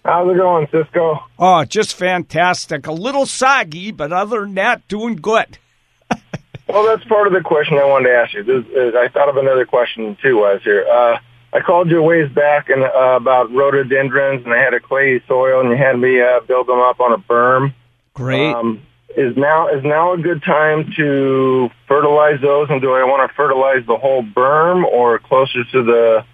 How's 0.05 0.33
it 0.33 0.37
going, 0.37 0.67
Ciscoe? 0.71 1.19
Oh, 1.37 1.65
just 1.65 1.95
fantastic. 1.95 2.87
A 2.87 2.93
little 2.93 3.25
soggy, 3.25 3.91
but 3.91 4.13
other 4.13 4.41
than 4.41 4.55
that, 4.55 4.87
doing 4.87 5.17
good. 5.17 5.57
well, 6.67 6.85
that's 6.85 7.03
part 7.09 7.27
of 7.27 7.33
the 7.33 7.41
question 7.41 7.77
I 7.77 7.83
wanted 7.83 8.07
to 8.07 8.15
ask 8.15 8.33
you. 8.33 8.43
This 8.43 8.65
is, 8.67 8.95
I 8.95 9.09
thought 9.09 9.27
of 9.27 9.35
another 9.35 9.65
question 9.65 10.17
too. 10.21 10.39
I 10.45 10.53
Was 10.53 10.63
here? 10.63 10.87
Uh, 10.89 11.17
I 11.51 11.59
called 11.59 11.89
you 11.89 11.99
a 11.99 12.03
ways 12.03 12.31
back 12.31 12.69
and 12.69 12.83
uh, 12.83 13.17
about 13.17 13.51
rhododendrons, 13.51 14.45
and 14.45 14.53
I 14.53 14.63
had 14.63 14.73
a 14.73 14.79
clay 14.79 15.21
soil, 15.27 15.59
and 15.59 15.69
you 15.69 15.75
had 15.75 15.99
me 15.99 16.21
uh, 16.21 16.39
build 16.39 16.67
them 16.67 16.79
up 16.79 17.01
on 17.01 17.11
a 17.11 17.17
berm. 17.17 17.73
Great. 18.13 18.53
Um, 18.53 18.81
is 19.17 19.35
now 19.37 19.67
is 19.67 19.83
now 19.83 20.13
a 20.13 20.17
good 20.17 20.43
time 20.43 20.91
to 20.97 21.69
fertilize 21.87 22.41
those, 22.41 22.67
and 22.69 22.81
do 22.81 22.93
I 22.93 23.03
want 23.03 23.29
to 23.29 23.35
fertilize 23.35 23.85
the 23.85 23.97
whole 23.97 24.23
berm 24.23 24.83
or 24.85 25.19
closer 25.19 25.63
to 25.71 25.83
the 25.83 26.25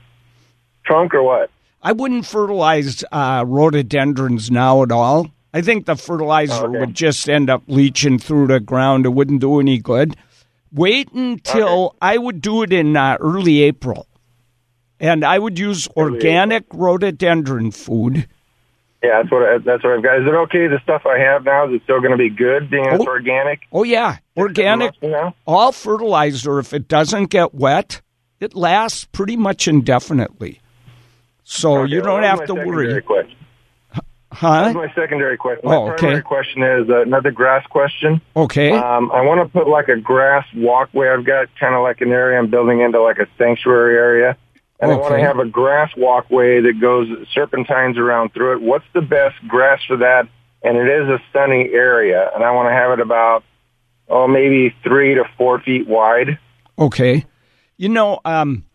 trunk, 0.85 1.13
or 1.13 1.23
what? 1.23 1.49
I 1.81 1.91
wouldn't 1.93 2.25
fertilize 2.25 3.03
uh, 3.11 3.45
rhododendrons 3.47 4.51
now 4.51 4.83
at 4.83 4.91
all. 4.91 5.27
I 5.53 5.61
think 5.61 5.85
the 5.85 5.95
fertilizer 5.95 6.65
Okay. 6.67 6.79
would 6.79 6.93
just 6.93 7.29
end 7.29 7.49
up 7.49 7.63
leaching 7.67 8.19
through 8.19 8.47
the 8.47 8.59
ground. 8.59 9.05
It 9.05 9.09
wouldn't 9.09 9.41
do 9.41 9.59
any 9.59 9.79
good. 9.79 10.15
Wait 10.71 11.11
until 11.13 11.95
I 12.01 12.17
would 12.17 12.41
do 12.41 12.61
it 12.63 12.71
in 12.71 12.95
uh, 12.95 13.17
early 13.19 13.61
April, 13.63 14.07
and 14.99 15.23
I 15.25 15.39
would 15.39 15.57
use 15.57 15.87
organic 15.97 16.65
rhododendron 16.71 17.71
food. 17.71 18.27
Yeah, 19.01 19.21
that's 19.21 19.31
what 19.31 19.43
I, 19.43 19.57
that's 19.59 19.83
what 19.83 19.93
I've 19.93 20.03
got. 20.03 20.19
Is 20.21 20.27
it 20.27 20.33
okay? 20.33 20.67
The 20.67 20.79
stuff 20.83 21.05
I 21.05 21.19
have 21.19 21.45
now 21.45 21.67
is 21.67 21.75
it 21.75 21.83
still 21.83 21.99
going 21.99 22.11
to 22.11 22.17
be 22.17 22.29
good, 22.29 22.69
being 22.69 22.85
it's 22.85 23.01
Oh. 23.03 23.07
organic? 23.07 23.61
Oh 23.71 23.83
yeah, 23.83 24.17
organic. 24.35 24.93
All 25.47 25.71
fertilizer, 25.71 26.59
if 26.59 26.73
it 26.73 26.87
doesn't 26.89 27.25
get 27.29 27.53
wet, 27.55 28.01
it 28.41 28.55
lasts 28.55 29.05
pretty 29.05 29.37
much 29.37 29.67
indefinitely. 29.69 30.59
So 31.43 31.79
Okay, 31.79 31.91
you 31.93 32.01
don't 32.01 32.21
that 32.21 32.39
have 32.39 32.45
to 32.47 32.55
my 32.55 32.65
worry, 32.65 32.85
secondary 32.87 33.01
Question. 33.01 33.37
huh? 34.31 34.61
That's 34.63 34.75
my 34.75 34.93
secondary 34.93 35.37
question. 35.37 35.61
My 35.69 35.75
Oh, 35.77 35.87
okay. 35.91 35.97
primary 35.97 36.21
question 36.21 36.61
is 36.63 36.89
uh, 36.89 37.01
another 37.01 37.31
grass 37.31 37.65
question. 37.67 38.21
Okay. 38.35 38.71
Um, 38.71 39.11
I 39.11 39.21
want 39.21 39.41
to 39.41 39.47
put 39.57 39.67
like 39.69 39.87
a 39.87 39.95
grass 39.97 40.45
walkway. 40.55 41.07
I've 41.09 41.25
got 41.25 41.47
kind 41.59 41.73
of 41.73 41.81
like 41.83 42.01
an 42.01 42.11
area 42.11 42.37
I'm 42.37 42.49
building 42.49 42.81
into 42.81 43.01
like 43.01 43.17
a 43.17 43.27
sanctuary 43.37 43.95
area. 43.97 44.37
And 44.79 44.91
I 44.91 44.95
want 44.95 45.13
to 45.13 45.19
have 45.19 45.39
a 45.39 45.45
grass 45.45 45.91
walkway 45.97 46.61
that 46.61 46.79
goes 46.79 47.07
serpentines 47.33 47.97
around 47.97 48.33
through 48.33 48.53
it. 48.53 48.61
What's 48.61 48.85
the 48.93 49.01
best 49.01 49.35
grass 49.47 49.81
for 49.85 49.97
that? 49.97 50.29
And 50.63 50.77
it 50.77 50.87
is 50.87 51.09
a 51.09 51.19
sunny 51.33 51.69
area, 51.73 52.29
and 52.33 52.43
I 52.43 52.51
want 52.51 52.69
to 52.69 52.73
have 52.73 52.91
it 52.91 53.01
about, 53.01 53.43
oh, 54.07 54.27
maybe 54.27 54.73
three 54.83 55.15
to 55.15 55.25
four 55.37 55.59
feet 55.61 55.87
wide. 55.87 56.39
Okay. 56.77 57.25
You 57.77 57.89
know, 57.89 58.19
um, 58.23 58.65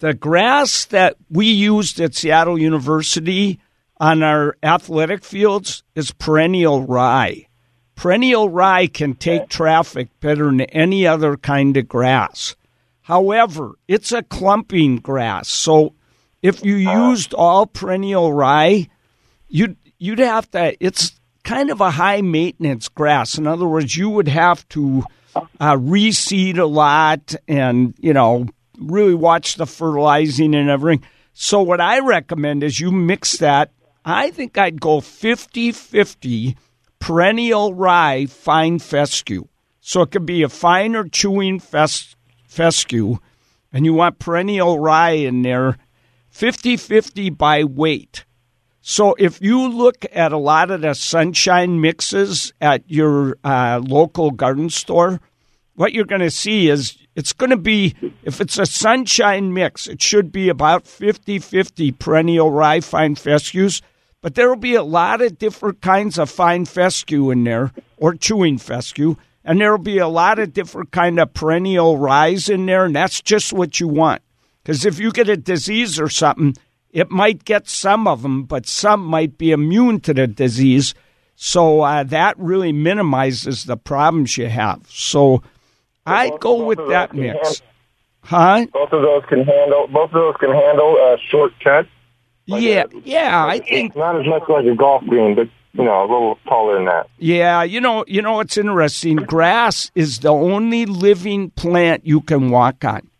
the 0.00 0.14
grass 0.14 0.86
that 0.86 1.16
we 1.30 1.46
used 1.46 2.00
at 2.00 2.14
Seattle 2.14 2.58
University 2.58 3.60
on 3.98 4.22
our 4.22 4.56
athletic 4.62 5.24
fields 5.24 5.82
is 5.94 6.10
perennial 6.10 6.82
rye. 6.84 7.46
Perennial 7.94 8.48
rye 8.48 8.88
can 8.88 9.14
take 9.14 9.48
traffic 9.48 10.08
better 10.20 10.46
than 10.46 10.62
any 10.62 11.06
other 11.06 11.36
kind 11.36 11.76
of 11.76 11.88
grass. 11.88 12.56
However, 13.04 13.74
it's 13.86 14.12
a 14.12 14.22
clumping 14.22 14.96
grass. 14.96 15.48
So 15.48 15.94
if 16.42 16.64
you 16.64 16.76
used 16.76 17.34
all 17.34 17.66
perennial 17.66 18.32
rye, 18.32 18.88
you'd 19.46 19.76
you'd 19.98 20.18
have 20.18 20.50
to 20.52 20.74
it's 20.84 21.12
kind 21.42 21.70
of 21.70 21.82
a 21.82 21.90
high 21.90 22.22
maintenance 22.22 22.88
grass. 22.88 23.36
In 23.36 23.46
other 23.46 23.66
words, 23.66 23.94
you 23.94 24.08
would 24.08 24.28
have 24.28 24.66
to 24.70 25.04
uh, 25.36 25.76
reseed 25.76 26.56
a 26.58 26.64
lot 26.64 27.34
and, 27.46 27.94
you 27.98 28.14
know, 28.14 28.46
really 28.78 29.14
watch 29.14 29.56
the 29.56 29.66
fertilizing 29.66 30.54
and 30.54 30.70
everything. 30.70 31.04
So, 31.34 31.60
what 31.60 31.82
I 31.82 31.98
recommend 31.98 32.62
is 32.62 32.80
you 32.80 32.90
mix 32.90 33.36
that. 33.38 33.70
I 34.04 34.30
think 34.30 34.56
I'd 34.56 34.80
go 34.80 35.00
50 35.00 35.72
50 35.72 36.56
perennial 37.00 37.74
rye 37.74 38.26
fine 38.26 38.78
fescue. 38.78 39.46
So, 39.80 40.02
it 40.02 40.10
could 40.10 40.24
be 40.24 40.42
a 40.42 40.48
fine 40.48 40.96
or 40.96 41.08
chewing 41.08 41.60
fes- 41.60 42.13
fescue, 42.54 43.18
and 43.72 43.84
you 43.84 43.92
want 43.92 44.18
perennial 44.18 44.78
rye 44.78 45.10
in 45.10 45.42
there 45.42 45.76
50 46.30 46.76
50 46.76 47.30
by 47.30 47.64
weight. 47.64 48.24
So 48.80 49.14
if 49.18 49.40
you 49.40 49.66
look 49.68 50.04
at 50.12 50.32
a 50.32 50.36
lot 50.36 50.70
of 50.70 50.82
the 50.82 50.94
sunshine 50.94 51.80
mixes 51.80 52.52
at 52.60 52.82
your 52.86 53.36
uh, 53.42 53.80
local 53.82 54.30
garden 54.30 54.68
store, 54.68 55.20
what 55.74 55.92
you're 55.92 56.04
going 56.04 56.20
to 56.20 56.30
see 56.30 56.68
is 56.68 56.98
it's 57.14 57.32
going 57.32 57.50
to 57.50 57.56
be, 57.56 57.94
if 58.24 58.40
it's 58.40 58.58
a 58.58 58.66
sunshine 58.66 59.52
mix, 59.54 59.86
it 59.86 60.02
should 60.02 60.30
be 60.30 60.48
about 60.48 60.86
50 60.86 61.38
50 61.38 61.92
perennial 61.92 62.50
rye 62.50 62.80
fine 62.80 63.14
fescues. 63.14 63.80
But 64.20 64.34
there 64.34 64.48
will 64.48 64.56
be 64.56 64.74
a 64.74 64.82
lot 64.82 65.20
of 65.20 65.38
different 65.38 65.80
kinds 65.80 66.18
of 66.18 66.30
fine 66.30 66.64
fescue 66.64 67.30
in 67.30 67.44
there, 67.44 67.72
or 67.96 68.14
chewing 68.14 68.58
fescue, 68.58 69.16
and 69.44 69.60
there 69.60 69.70
will 69.70 69.78
be 69.78 69.98
a 69.98 70.08
lot 70.08 70.38
of 70.38 70.52
different 70.52 70.90
kind 70.90 71.18
of 71.18 71.34
perennial 71.34 71.98
ryes 71.98 72.48
in 72.48 72.66
there, 72.66 72.84
and 72.84 72.96
that's 72.96 73.20
just 73.20 73.52
what 73.52 73.78
you 73.80 73.88
want. 73.88 74.22
Because 74.62 74.86
if 74.86 74.98
you 74.98 75.12
get 75.12 75.28
a 75.28 75.36
disease 75.36 76.00
or 76.00 76.08
something, 76.08 76.54
it 76.90 77.10
might 77.10 77.44
get 77.44 77.68
some 77.68 78.06
of 78.06 78.22
them, 78.22 78.44
but 78.44 78.66
some 78.66 79.04
might 79.04 79.36
be 79.36 79.50
immune 79.52 80.00
to 80.00 80.14
the 80.14 80.26
disease. 80.26 80.94
So 81.36 81.80
uh, 81.82 82.04
that 82.04 82.38
really 82.38 82.72
minimizes 82.72 83.64
the 83.64 83.76
problems 83.76 84.38
you 84.38 84.48
have. 84.48 84.86
So 84.88 85.42
I'd 86.06 86.38
go 86.40 86.64
with 86.64 86.78
that 86.88 87.12
mix. 87.14 87.60
Huh? 88.22 88.66
Both 88.72 88.92
of 88.92 89.02
those 89.02 89.24
can 89.28 89.44
handle. 89.44 89.86
Both 89.88 90.10
of 90.10 90.14
those 90.14 90.36
can 90.40 90.50
handle 90.52 90.96
uh, 90.98 91.16
short 91.28 91.52
cuts. 91.60 91.88
Like 92.46 92.62
yeah, 92.62 92.84
a- 92.84 93.00
yeah, 93.04 93.44
I 93.44 93.58
think 93.58 93.96
not 93.96 94.18
as 94.20 94.26
much 94.26 94.44
like 94.48 94.64
a 94.66 94.74
golf 94.74 95.04
green, 95.04 95.34
but 95.34 95.48
you 95.74 95.84
know, 95.84 96.02
a 96.02 96.08
little 96.08 96.38
taller 96.46 96.76
than 96.76 96.86
that. 96.86 97.08
Yeah, 97.18 97.64
you 97.64 97.80
know, 97.80 98.04
you 98.06 98.22
know 98.22 98.34
what's 98.34 98.56
interesting? 98.56 99.16
Grass 99.16 99.90
is 99.94 100.20
the 100.20 100.32
only 100.32 100.86
living 100.86 101.50
plant 101.50 102.06
you 102.06 102.20
can 102.20 102.50
walk 102.50 102.84
on. 102.84 103.10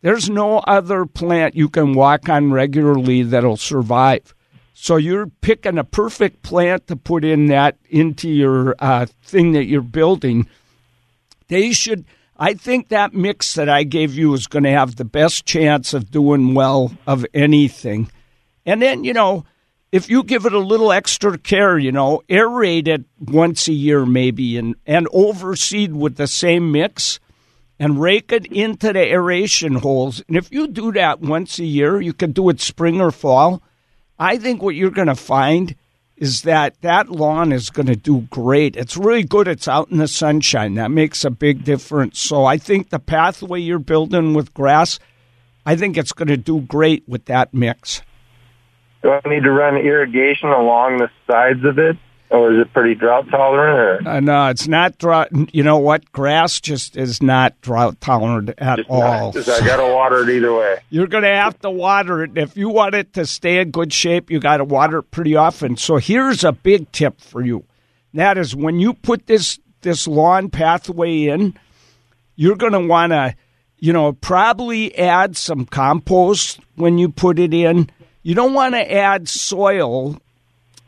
There's 0.00 0.30
no 0.30 0.58
other 0.58 1.06
plant 1.06 1.56
you 1.56 1.68
can 1.68 1.94
walk 1.94 2.28
on 2.28 2.52
regularly 2.52 3.22
that'll 3.22 3.56
survive. 3.56 4.34
So 4.74 4.96
you're 4.96 5.26
picking 5.40 5.78
a 5.78 5.84
perfect 5.84 6.42
plant 6.42 6.86
to 6.88 6.96
put 6.96 7.24
in 7.24 7.46
that 7.46 7.78
into 7.88 8.28
your 8.28 8.76
uh, 8.78 9.06
thing 9.24 9.52
that 9.52 9.64
you're 9.64 9.80
building. 9.80 10.46
They 11.48 11.72
should. 11.72 12.04
I 12.36 12.54
think 12.54 12.88
that 12.88 13.14
mix 13.14 13.54
that 13.54 13.68
I 13.68 13.84
gave 13.84 14.14
you 14.14 14.34
is 14.34 14.46
going 14.46 14.64
to 14.64 14.70
have 14.70 14.96
the 14.96 15.04
best 15.04 15.46
chance 15.46 15.94
of 15.94 16.10
doing 16.10 16.54
well 16.54 16.92
of 17.06 17.24
anything. 17.32 18.10
And 18.66 18.82
then 18.82 19.04
you 19.04 19.14
know, 19.14 19.44
if 19.94 20.10
you 20.10 20.24
give 20.24 20.44
it 20.44 20.52
a 20.52 20.58
little 20.58 20.90
extra 20.90 21.38
care, 21.38 21.78
you 21.78 21.92
know, 21.92 22.20
aerate 22.28 22.88
it 22.88 23.04
once 23.20 23.68
a 23.68 23.72
year 23.72 24.04
maybe 24.04 24.58
and, 24.58 24.74
and 24.84 25.06
overseed 25.12 25.94
with 25.94 26.16
the 26.16 26.26
same 26.26 26.72
mix 26.72 27.20
and 27.78 28.00
rake 28.00 28.32
it 28.32 28.44
into 28.46 28.92
the 28.92 29.12
aeration 29.12 29.76
holes. 29.76 30.20
And 30.26 30.36
if 30.36 30.50
you 30.50 30.66
do 30.66 30.90
that 30.94 31.20
once 31.20 31.60
a 31.60 31.64
year, 31.64 32.00
you 32.00 32.12
can 32.12 32.32
do 32.32 32.48
it 32.48 32.60
spring 32.60 33.00
or 33.00 33.12
fall. 33.12 33.62
I 34.18 34.36
think 34.36 34.62
what 34.62 34.74
you're 34.74 34.90
going 34.90 35.06
to 35.06 35.14
find 35.14 35.76
is 36.16 36.42
that 36.42 36.74
that 36.80 37.08
lawn 37.08 37.52
is 37.52 37.70
going 37.70 37.86
to 37.86 37.94
do 37.94 38.22
great. 38.22 38.74
It's 38.74 38.96
really 38.96 39.22
good. 39.22 39.46
It's 39.46 39.68
out 39.68 39.92
in 39.92 39.98
the 39.98 40.08
sunshine. 40.08 40.74
That 40.74 40.90
makes 40.90 41.24
a 41.24 41.30
big 41.30 41.62
difference. 41.62 42.18
So 42.18 42.46
I 42.46 42.58
think 42.58 42.90
the 42.90 42.98
pathway 42.98 43.60
you're 43.60 43.78
building 43.78 44.34
with 44.34 44.54
grass, 44.54 44.98
I 45.64 45.76
think 45.76 45.96
it's 45.96 46.12
going 46.12 46.26
to 46.26 46.36
do 46.36 46.62
great 46.62 47.08
with 47.08 47.26
that 47.26 47.54
mix. 47.54 48.02
Do 49.04 49.10
I 49.12 49.20
need 49.28 49.42
to 49.44 49.50
run 49.52 49.76
irrigation 49.76 50.48
along 50.48 50.96
the 50.98 51.10
sides 51.30 51.62
of 51.64 51.78
it? 51.78 51.96
Or 52.30 52.52
is 52.52 52.62
it 52.62 52.72
pretty 52.72 52.94
drought 52.96 53.28
tolerant? 53.30 54.06
Or? 54.06 54.10
Uh, 54.10 54.18
no, 54.20 54.48
it's 54.48 54.66
not 54.66 54.96
drought. 54.98 55.28
You 55.54 55.62
know 55.62 55.76
what? 55.76 56.10
Grass 56.10 56.58
just 56.58 56.96
is 56.96 57.22
not 57.22 57.60
drought 57.60 58.00
tolerant 58.00 58.48
at 58.58 58.78
Just 58.78 58.88
all. 58.90 59.32
not- 59.34 59.46
I 59.48 59.60
got 59.66 59.76
to 59.76 59.92
water 59.92 60.22
it 60.28 60.30
either 60.34 60.52
way. 60.54 60.78
You're 60.90 61.06
going 61.06 61.22
to 61.22 61.34
have 61.34 61.56
to 61.60 61.70
water 61.70 62.24
it. 62.24 62.36
If 62.36 62.56
you 62.56 62.70
want 62.70 62.94
it 62.94 63.12
to 63.12 63.26
stay 63.26 63.58
in 63.60 63.70
good 63.70 63.92
shape, 63.92 64.30
you 64.30 64.40
got 64.40 64.56
to 64.56 64.64
water 64.64 64.98
it 65.00 65.10
pretty 65.10 65.36
often. 65.36 65.76
So 65.76 65.98
here's 65.98 66.42
a 66.42 66.52
big 66.52 66.90
tip 66.92 67.20
for 67.20 67.42
you. 67.44 67.64
That 68.14 68.38
is 68.38 68.56
when 68.56 68.80
you 68.80 68.94
put 68.94 69.26
this 69.26 69.60
this 69.82 70.08
lawn 70.08 70.48
pathway 70.48 71.24
in, 71.26 71.56
you're 72.36 72.56
going 72.56 72.72
to 72.72 72.80
want 72.80 73.12
to, 73.12 73.36
you 73.78 73.92
know, 73.92 74.14
probably 74.14 74.96
add 74.96 75.36
some 75.36 75.66
compost 75.66 76.58
when 76.76 76.96
you 76.96 77.10
put 77.10 77.38
it 77.38 77.52
in. 77.52 77.90
You 78.24 78.34
don't 78.34 78.54
want 78.54 78.74
to 78.74 78.92
add 78.92 79.28
soil 79.28 80.18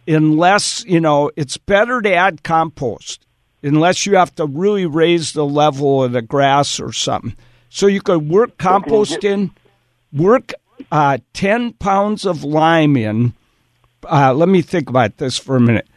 unless, 0.09 0.85
you 0.87 1.01
know, 1.01 1.31
it's 1.37 1.59
better 1.59 2.01
to 2.01 2.15
add 2.15 2.43
compost 2.43 3.27
unless 3.63 4.07
you 4.07 4.17
have 4.17 4.35
to 4.37 4.47
really 4.47 4.87
raise 4.87 5.35
the 5.35 5.45
level 5.45 6.03
of 6.03 6.13
the 6.13 6.23
grass 6.23 6.81
or 6.81 6.93
something. 6.93 7.37
So 7.69 7.89
you 7.89 8.01
could 8.01 8.31
work 8.31 8.57
compost 8.57 9.23
in, 9.23 9.51
work 10.15 10.55
uh, 10.91 11.19
10 11.35 11.75
pounds 11.75 12.25
of 12.25 12.43
lime 12.43 12.97
in. 12.97 13.35
Uh, 14.03 14.33
let 14.33 14.49
me 14.49 14.63
think 14.63 14.89
about 14.89 15.19
this 15.19 15.37
for 15.37 15.57
a 15.57 15.61
minute. 15.61 15.89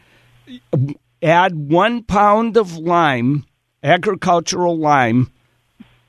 Add 1.22 1.70
one 1.70 2.02
pound 2.02 2.58
of 2.58 2.76
lime, 2.76 3.46
agricultural 3.82 4.76
lime, 4.76 5.30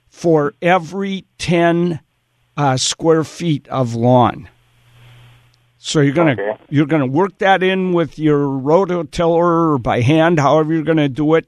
for 0.09 0.53
every 0.61 1.23
10 1.37 2.01
uh, 2.57 2.75
square 2.75 3.23
feet 3.23 3.65
of 3.69 3.95
lawn. 3.95 4.49
So 5.83 5.99
you're 5.99 6.13
gonna 6.13 6.33
Okay. 6.33 6.53
you're 6.69 6.85
gonna 6.85 7.07
work 7.07 7.39
that 7.39 7.63
in 7.63 7.91
with 7.91 8.19
your 8.19 8.45
rototiller 8.45 9.73
or 9.73 9.77
by 9.79 10.01
hand, 10.01 10.39
however 10.39 10.73
you're 10.73 10.83
gonna 10.83 11.09
do 11.09 11.33
it, 11.33 11.47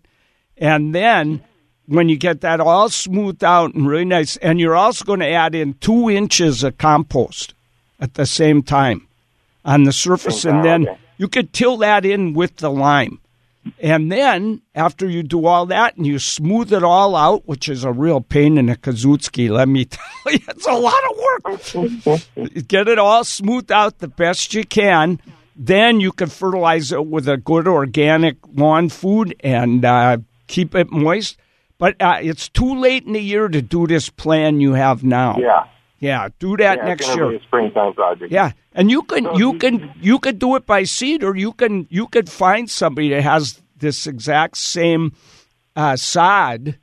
and 0.57 0.93
then 0.93 1.41
when 1.85 2.09
you 2.09 2.17
get 2.17 2.41
that 2.41 2.59
all 2.59 2.89
smoothed 2.89 3.43
out 3.43 3.75
and 3.75 3.87
really 3.87 4.05
nice, 4.05 4.37
and 4.37 4.59
you're 4.59 4.75
also 4.75 5.05
going 5.05 5.19
to 5.19 5.29
add 5.29 5.53
in 5.53 5.73
two 5.75 6.09
inches 6.09 6.63
of 6.63 6.77
compost 6.77 7.53
at 7.99 8.13
the 8.13 8.25
same 8.25 8.63
time 8.63 9.05
on 9.65 9.83
the 9.83 9.91
surface, 9.91 10.45
and 10.45 10.63
then 10.63 10.87
you 11.17 11.27
could 11.27 11.53
till 11.53 11.77
that 11.77 12.05
in 12.05 12.33
with 12.33 12.57
the 12.57 12.71
lime. 12.71 13.19
And 13.79 14.11
then 14.11 14.61
after 14.75 15.09
you 15.09 15.23
do 15.23 15.45
all 15.45 15.65
that 15.67 15.95
and 15.95 16.05
you 16.05 16.19
smooth 16.19 16.73
it 16.73 16.83
all 16.83 17.15
out, 17.15 17.47
which 17.47 17.69
is 17.69 17.83
a 17.83 17.91
real 17.91 18.21
pain 18.21 18.57
in 18.57 18.67
the 18.67 18.75
Kazutsky, 18.75 19.49
let 19.49 19.67
me 19.67 19.85
tell 19.85 20.31
you, 20.33 20.39
it's 20.47 20.67
a 20.67 20.73
lot 20.73 21.01
of 21.09 21.17
work. 21.17 22.67
Get 22.67 22.87
it 22.87 22.99
all 22.99 23.23
smoothed 23.23 23.71
out 23.71 23.99
the 23.99 24.07
best 24.07 24.53
you 24.53 24.65
can. 24.65 25.19
Then 25.55 25.99
you 25.99 26.11
can 26.11 26.29
fertilize 26.29 26.91
it 26.91 27.05
with 27.05 27.27
a 27.29 27.37
good 27.37 27.67
organic 27.67 28.37
lawn 28.53 28.89
food 28.89 29.35
and 29.41 29.85
uh, 29.85 30.17
keep 30.47 30.75
it 30.75 30.91
moist. 30.91 31.37
But 31.77 32.01
uh, 32.01 32.19
it's 32.21 32.49
too 32.49 32.75
late 32.79 33.05
in 33.05 33.13
the 33.13 33.21
year 33.21 33.47
to 33.47 33.61
do 33.61 33.87
this 33.87 34.09
plan 34.09 34.61
you 34.61 34.73
have 34.73 35.03
now. 35.03 35.37
Yeah. 35.37 35.65
Yeah, 36.03 36.27
do 36.37 36.57
that 36.57 36.77
yeah 36.79 36.85
next 36.85 37.15
year. 37.15 37.39
Springtime 37.47 37.93
project. 37.93 38.29
Yeah, 38.29 38.51
and 38.73 38.91
you 38.91 39.03
can 39.03 39.23
you 39.35 39.57
can 39.57 39.89
you 40.01 40.19
could 40.19 40.37
do 40.37 40.57
it 40.57 40.65
by 40.65 40.83
seed, 40.83 41.23
or 41.23 41.33
you 41.37 41.53
can 41.53 41.87
you 41.89 42.07
could 42.07 42.29
find 42.29 42.69
somebody 42.69 43.09
that 43.11 43.21
has 43.21 43.61
this 43.77 44.05
exact 44.05 44.57
same 44.57 45.13
uh, 45.77 45.95
sod 45.95 46.77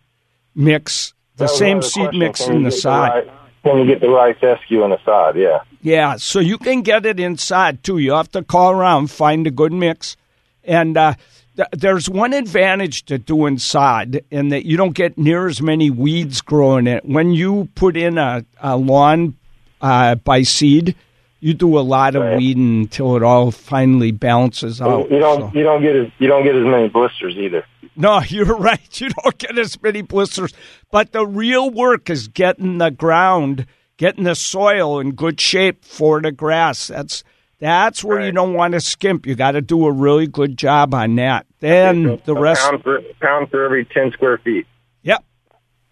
mix, 0.55 1.13
the 1.37 1.49
same 1.49 1.83
seed 1.83 2.17
question. 2.17 2.19
mix 2.19 2.49
in 2.49 2.63
the 2.63 2.71
sod. 2.73 3.11
right- 3.11 3.29
Can 3.63 3.77
you 3.81 3.85
get 3.85 4.01
the 4.01 4.09
rye 4.09 4.33
fescue 4.33 4.83
in 4.85 4.91
the 4.91 4.99
sod? 5.05 5.37
Yeah. 5.37 5.61
Yeah, 5.83 6.17
so 6.17 6.41
you 6.41 6.57
can 6.57 6.81
get 6.81 7.05
it 7.05 7.21
inside 7.21 7.83
too. 7.85 7.99
You 7.99 8.13
have 8.13 8.31
to 8.33 8.43
call 8.43 8.73
around, 8.73 9.11
find 9.11 9.47
a 9.47 9.51
good 9.51 9.73
mix, 9.73 10.17
and 10.65 10.97
uh, 10.97 11.15
th- 11.61 11.69
there's 11.83 12.09
one 12.09 12.33
advantage 12.33 13.05
to 13.07 13.19
doing 13.19 13.59
sod 13.59 14.21
in 14.31 14.49
that 14.49 14.65
you 14.67 14.77
don't 14.77 14.95
get 14.95 15.19
near 15.19 15.47
as 15.47 15.61
many 15.61 15.91
weeds 15.91 16.41
growing 16.41 16.87
it. 16.87 17.05
When 17.05 17.33
you 17.33 17.69
put 17.75 17.97
in 17.97 18.17
a, 18.19 18.45
a 18.61 18.77
lawn 18.77 19.37
uh, 19.81 20.15
by 20.17 20.43
seed, 20.43 20.95
you 21.41 21.55
do 21.55 21.79
a 21.79 21.81
lot 21.81 22.15
of 22.17 22.23
Right. 22.23 22.37
weeding 22.39 22.81
until 22.83 23.17
it 23.17 23.23
all 23.23 23.51
finally 23.51 24.11
balances 24.13 24.81
out. 24.81 25.11
you 25.11 25.19
don't 25.19 25.53
so. 25.53 25.59
you 25.59 25.65
don't 25.65 25.83
get 25.83 25.97
as 25.97 26.09
you 26.19 26.29
don't 26.29 26.45
get 26.45 26.55
as 26.55 26.65
many 26.65 26.89
blisters 26.89 27.37
either. 27.37 27.65
No, 27.97 28.21
you're 28.29 28.57
right. 28.57 29.01
You 29.01 29.11
don't 29.11 29.39
get 29.39 29.59
as 29.59 29.81
many 29.83 30.03
blisters. 30.03 30.53
But 30.91 31.13
the 31.13 31.27
real 31.27 31.71
work 31.71 32.09
is 32.11 32.29
getting 32.29 32.79
the 32.79 32.91
ground, 32.91 33.67
getting 33.97 34.25
the 34.25 34.35
soil 34.35 34.99
in 35.01 35.13
good 35.13 35.41
shape 35.41 35.85
for 35.85 36.21
the 36.21 36.33
grass. 36.33 36.89
That's 36.89 37.23
that's 37.61 38.03
where 38.03 38.21
you 38.21 38.33
don't 38.33 38.55
want 38.55 38.73
to 38.73 38.81
skimp. 38.81 39.27
You 39.27 39.35
got 39.37 39.53
to 39.53 39.61
do 39.61 39.87
a 39.87 39.93
really 39.93 40.27
good 40.27 40.57
job 40.59 40.95
on 40.95 41.15
that. 41.17 41.47
Then 41.61 42.05
So 42.05 42.21
the 42.25 42.35
rest. 42.35 42.63
pound 42.69 42.83
for 42.83 43.01
pound 43.21 43.51
for 43.51 43.65
every 43.65 43.85
ten 43.85 44.11
square 44.13 44.39
feet 44.39 44.67
Yep. 45.03 45.23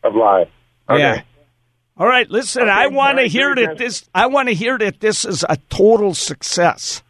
of 0.02 0.14
lime. 0.14 0.46
Okay. 0.90 0.98
Yeah. 1.00 1.22
All 1.96 2.06
right. 2.06 2.28
Listen, 2.30 2.62
Okay, 2.62 2.70
I 2.70 2.86
want 2.86 3.18
to 3.18 3.24
hear 3.24 3.54
that 3.54 3.76
this. 3.78 4.08
I 4.14 4.26
want 4.26 4.48
to 4.48 4.54
hear 4.54 4.78
that 4.78 5.00
this 5.00 5.24
is 5.24 5.44
a 5.48 5.56
total 5.68 6.14
success. 6.14 7.02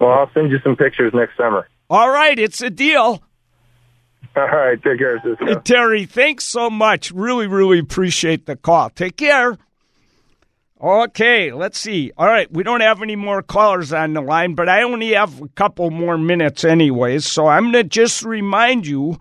Well, 0.00 0.10
I'll 0.10 0.30
send 0.34 0.50
you 0.50 0.58
some 0.64 0.74
pictures 0.76 1.12
next 1.14 1.36
summer. 1.36 1.68
All 1.90 2.08
right, 2.10 2.38
it's 2.38 2.62
a 2.62 2.70
deal. 2.70 3.22
All 4.36 4.46
right. 4.46 4.80
Take 4.82 4.98
care, 4.98 5.20
Ciscoe. 5.22 5.44
Hey, 5.44 5.54
Terry, 5.64 6.06
thanks 6.06 6.44
so 6.44 6.70
much. 6.70 7.10
Really, 7.10 7.46
really 7.48 7.78
appreciate 7.80 8.46
the 8.46 8.56
call. 8.56 8.88
Take 8.90 9.16
care. 9.16 9.58
Okay, 10.82 11.52
let's 11.52 11.78
see. 11.78 12.10
All 12.16 12.26
right, 12.26 12.50
we 12.50 12.62
don't 12.62 12.80
have 12.80 13.02
any 13.02 13.14
more 13.14 13.42
callers 13.42 13.92
on 13.92 14.14
the 14.14 14.22
line, 14.22 14.54
but 14.54 14.66
I 14.70 14.82
only 14.82 15.10
have 15.10 15.42
a 15.42 15.48
couple 15.48 15.90
more 15.90 16.16
minutes 16.16 16.64
anyways. 16.64 17.26
So 17.26 17.48
I'm 17.48 17.64
going 17.64 17.74
to 17.74 17.84
just 17.84 18.24
remind 18.24 18.86
you 18.86 19.18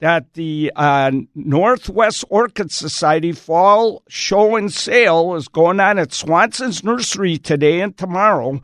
that 0.00 0.32
the 0.34 0.72
uh, 0.74 1.12
Northwest 1.36 2.24
Orchid 2.28 2.72
Society 2.72 3.30
Fall 3.30 4.02
Show 4.08 4.56
and 4.56 4.72
Sale 4.72 5.36
is 5.36 5.46
going 5.46 5.78
on 5.78 6.00
at 6.00 6.12
Swanson's 6.12 6.82
Nursery 6.82 7.38
today 7.38 7.80
and 7.82 7.96
tomorrow. 7.96 8.60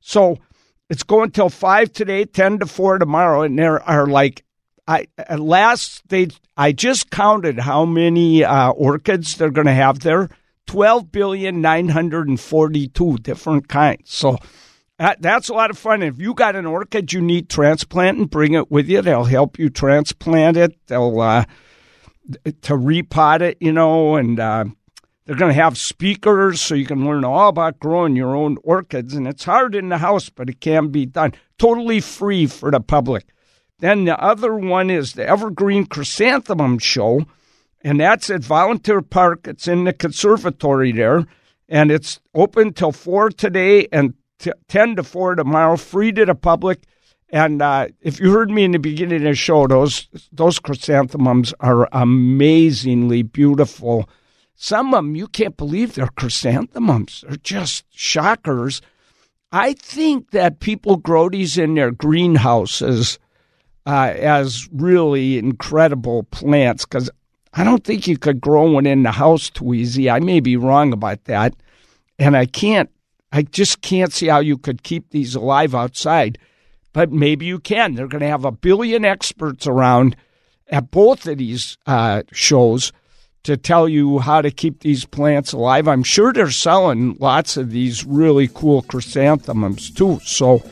So 0.00 0.36
it's 0.90 1.02
going 1.02 1.30
till 1.30 1.48
5 1.48 1.92
today, 1.92 2.26
10 2.26 2.58
to 2.58 2.66
4 2.66 2.98
tomorrow, 2.98 3.40
and 3.40 3.58
there 3.58 3.82
are 3.82 4.06
like 4.06 4.44
I 4.86 5.06
at 5.16 5.40
last 5.40 6.06
they 6.08 6.28
I 6.58 6.72
just 6.72 7.10
counted 7.10 7.58
how 7.58 7.86
many 7.86 8.44
uh, 8.44 8.70
orchids 8.70 9.36
they're 9.36 9.50
going 9.50 9.66
to 9.66 9.72
have 9.72 10.00
there. 10.00 10.28
Twelve 10.66 11.12
billion 11.12 11.60
nine 11.60 11.88
hundred 11.88 12.28
and 12.28 12.40
forty-two 12.40 13.18
different 13.18 13.68
kinds. 13.68 14.12
So 14.12 14.38
that, 14.98 15.22
that's 15.22 15.48
a 15.48 15.54
lot 15.54 15.70
of 15.70 15.78
fun. 15.78 16.02
If 16.02 16.20
you 16.20 16.34
got 16.34 16.56
an 16.56 16.66
orchid 16.66 17.12
you 17.12 17.20
need 17.20 17.48
transplanting, 17.48 18.26
bring 18.26 18.54
it 18.54 18.70
with 18.70 18.88
you. 18.88 19.00
They'll 19.00 19.24
help 19.24 19.58
you 19.58 19.70
transplant 19.70 20.56
it. 20.56 20.76
They'll 20.86 21.20
uh, 21.20 21.44
to 22.62 22.72
repot 22.72 23.42
it, 23.42 23.58
you 23.60 23.72
know, 23.72 24.16
and 24.16 24.40
uh, 24.40 24.64
they're 25.24 25.36
going 25.36 25.54
to 25.54 25.62
have 25.62 25.78
speakers 25.78 26.60
so 26.60 26.74
you 26.74 26.86
can 26.86 27.04
learn 27.04 27.24
all 27.24 27.48
about 27.48 27.78
growing 27.78 28.16
your 28.16 28.34
own 28.34 28.58
orchids. 28.64 29.14
And 29.14 29.28
it's 29.28 29.44
hard 29.44 29.74
in 29.74 29.90
the 29.90 29.98
house, 29.98 30.30
but 30.30 30.48
it 30.48 30.60
can 30.60 30.88
be 30.88 31.06
done. 31.06 31.34
Totally 31.58 32.00
free 32.00 32.46
for 32.46 32.70
the 32.70 32.80
public. 32.80 33.26
Then 33.78 34.06
the 34.06 34.18
other 34.18 34.54
one 34.54 34.90
is 34.90 35.12
the 35.12 35.28
Evergreen 35.28 35.86
Chrysanthemum 35.86 36.78
Show, 36.78 37.26
and 37.82 38.00
that's 38.00 38.30
at 38.30 38.42
Volunteer 38.42 39.02
Park. 39.02 39.46
It's 39.46 39.68
in 39.68 39.84
the 39.84 39.92
conservatory 39.92 40.92
there, 40.92 41.24
and 41.68 41.90
it's 41.90 42.20
open 42.34 42.72
till 42.72 42.92
4 42.92 43.30
today 43.30 43.88
and 43.92 44.14
t- 44.38 44.52
10 44.68 44.96
to 44.96 45.02
4 45.02 45.36
tomorrow, 45.36 45.76
free 45.76 46.12
to 46.12 46.24
the 46.24 46.34
public. 46.34 46.80
And 47.30 47.60
uh, 47.60 47.88
if 48.00 48.20
you 48.20 48.30
heard 48.30 48.50
me 48.50 48.64
in 48.64 48.70
the 48.70 48.78
beginning 48.78 49.16
of 49.16 49.22
the 49.22 49.34
show, 49.34 49.66
those 49.66 50.08
those 50.30 50.58
chrysanthemums 50.60 51.52
are 51.60 51.88
amazingly 51.92 53.22
beautiful. 53.22 54.08
Some 54.54 54.94
of 54.94 54.98
them 54.98 55.16
you 55.16 55.26
can't 55.26 55.56
believe 55.56 55.94
they're 55.94 56.06
chrysanthemums; 56.16 57.24
they're 57.26 57.36
just 57.36 57.84
shockers. 57.90 58.80
I 59.50 59.72
think 59.72 60.30
that 60.30 60.60
people 60.60 60.96
grow 60.96 61.28
these 61.28 61.58
in 61.58 61.74
their 61.74 61.90
greenhouses 61.90 63.18
uh, 63.86 64.12
as 64.16 64.68
really 64.72 65.38
incredible 65.38 66.24
plants 66.24 66.84
because 66.84 67.10
I 67.56 67.64
don't 67.64 67.82
think 67.82 68.06
you 68.06 68.18
could 68.18 68.40
grow 68.40 68.70
one 68.70 68.86
in 68.86 69.02
the 69.02 69.12
house 69.12 69.50
too 69.50 69.74
easy. 69.74 70.10
I 70.10 70.20
may 70.20 70.40
be 70.40 70.56
wrong 70.56 70.92
about 70.92 71.24
that, 71.24 71.54
and 72.18 72.36
I 72.36 72.46
can't 72.46 72.90
I 73.32 73.42
just 73.42 73.82
can't 73.82 74.12
see 74.12 74.28
how 74.28 74.38
you 74.38 74.56
could 74.56 74.82
keep 74.82 75.10
these 75.10 75.34
alive 75.34 75.74
outside, 75.74 76.38
but 76.92 77.12
maybe 77.12 77.44
you 77.44 77.58
can. 77.58 77.94
They're 77.94 78.06
going 78.06 78.22
to 78.22 78.28
have 78.28 78.44
a 78.44 78.52
billion 78.52 79.04
experts 79.04 79.66
around 79.66 80.16
at 80.68 80.90
both 80.90 81.26
of 81.26 81.38
these 81.38 81.76
uh, 81.86 82.22
shows 82.32 82.92
to 83.42 83.56
tell 83.56 83.88
you 83.88 84.20
how 84.20 84.42
to 84.42 84.50
keep 84.50 84.80
these 84.80 85.04
plants 85.04 85.52
alive. 85.52 85.86
I'm 85.86 86.02
sure 86.02 86.32
they're 86.32 86.50
selling 86.50 87.16
lots 87.20 87.56
of 87.56 87.70
these 87.70 88.04
really 88.04 88.48
cool 88.48 88.82
chrysanthemums 88.82 89.90
too. 89.90 90.18
So 90.24 90.62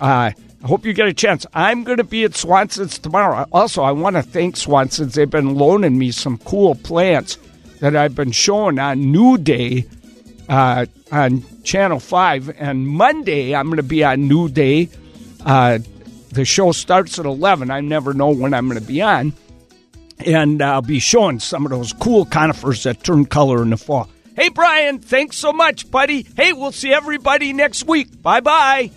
uh, 0.00 0.32
I 0.62 0.66
hope 0.66 0.84
you 0.84 0.92
get 0.92 1.06
a 1.06 1.14
chance. 1.14 1.46
I'm 1.54 1.84
going 1.84 1.98
to 1.98 2.04
be 2.04 2.24
at 2.24 2.34
Swanson's 2.34 2.98
tomorrow. 2.98 3.46
Also, 3.52 3.82
I 3.82 3.92
want 3.92 4.16
to 4.16 4.22
thank 4.22 4.56
Swanson's. 4.56 5.14
They've 5.14 5.30
been 5.30 5.54
loaning 5.54 5.98
me 5.98 6.10
some 6.10 6.38
cool 6.38 6.74
plants 6.74 7.38
that 7.80 7.94
I've 7.94 8.14
been 8.14 8.32
showing 8.32 8.78
on 8.78 9.12
New 9.12 9.38
Day 9.38 9.86
uh, 10.48 10.86
on 11.12 11.44
Channel 11.62 12.00
5. 12.00 12.56
And 12.58 12.88
Monday, 12.88 13.54
I'm 13.54 13.66
going 13.66 13.76
to 13.76 13.82
be 13.84 14.02
on 14.02 14.26
New 14.26 14.48
Day. 14.48 14.88
Uh, 15.44 15.78
the 16.30 16.44
show 16.44 16.72
starts 16.72 17.18
at 17.18 17.24
11. 17.24 17.70
I 17.70 17.80
never 17.80 18.12
know 18.12 18.30
when 18.30 18.52
I'm 18.52 18.68
going 18.68 18.80
to 18.80 18.86
be 18.86 19.00
on 19.00 19.32
and 20.24 20.62
I'll 20.62 20.82
be 20.82 20.98
showing 20.98 21.38
some 21.40 21.64
of 21.64 21.70
those 21.70 21.92
cool 21.92 22.24
conifers 22.24 22.82
that 22.84 23.02
turn 23.02 23.26
color 23.26 23.62
in 23.62 23.70
the 23.70 23.76
fall. 23.76 24.08
Hey, 24.36 24.48
Brian, 24.50 25.00
thanks 25.00 25.36
so 25.36 25.52
much, 25.52 25.90
buddy. 25.90 26.26
Hey, 26.36 26.52
we'll 26.52 26.72
see 26.72 26.92
everybody 26.92 27.52
next 27.52 27.86
week. 27.86 28.22
Bye 28.22 28.40
bye. 28.40 28.90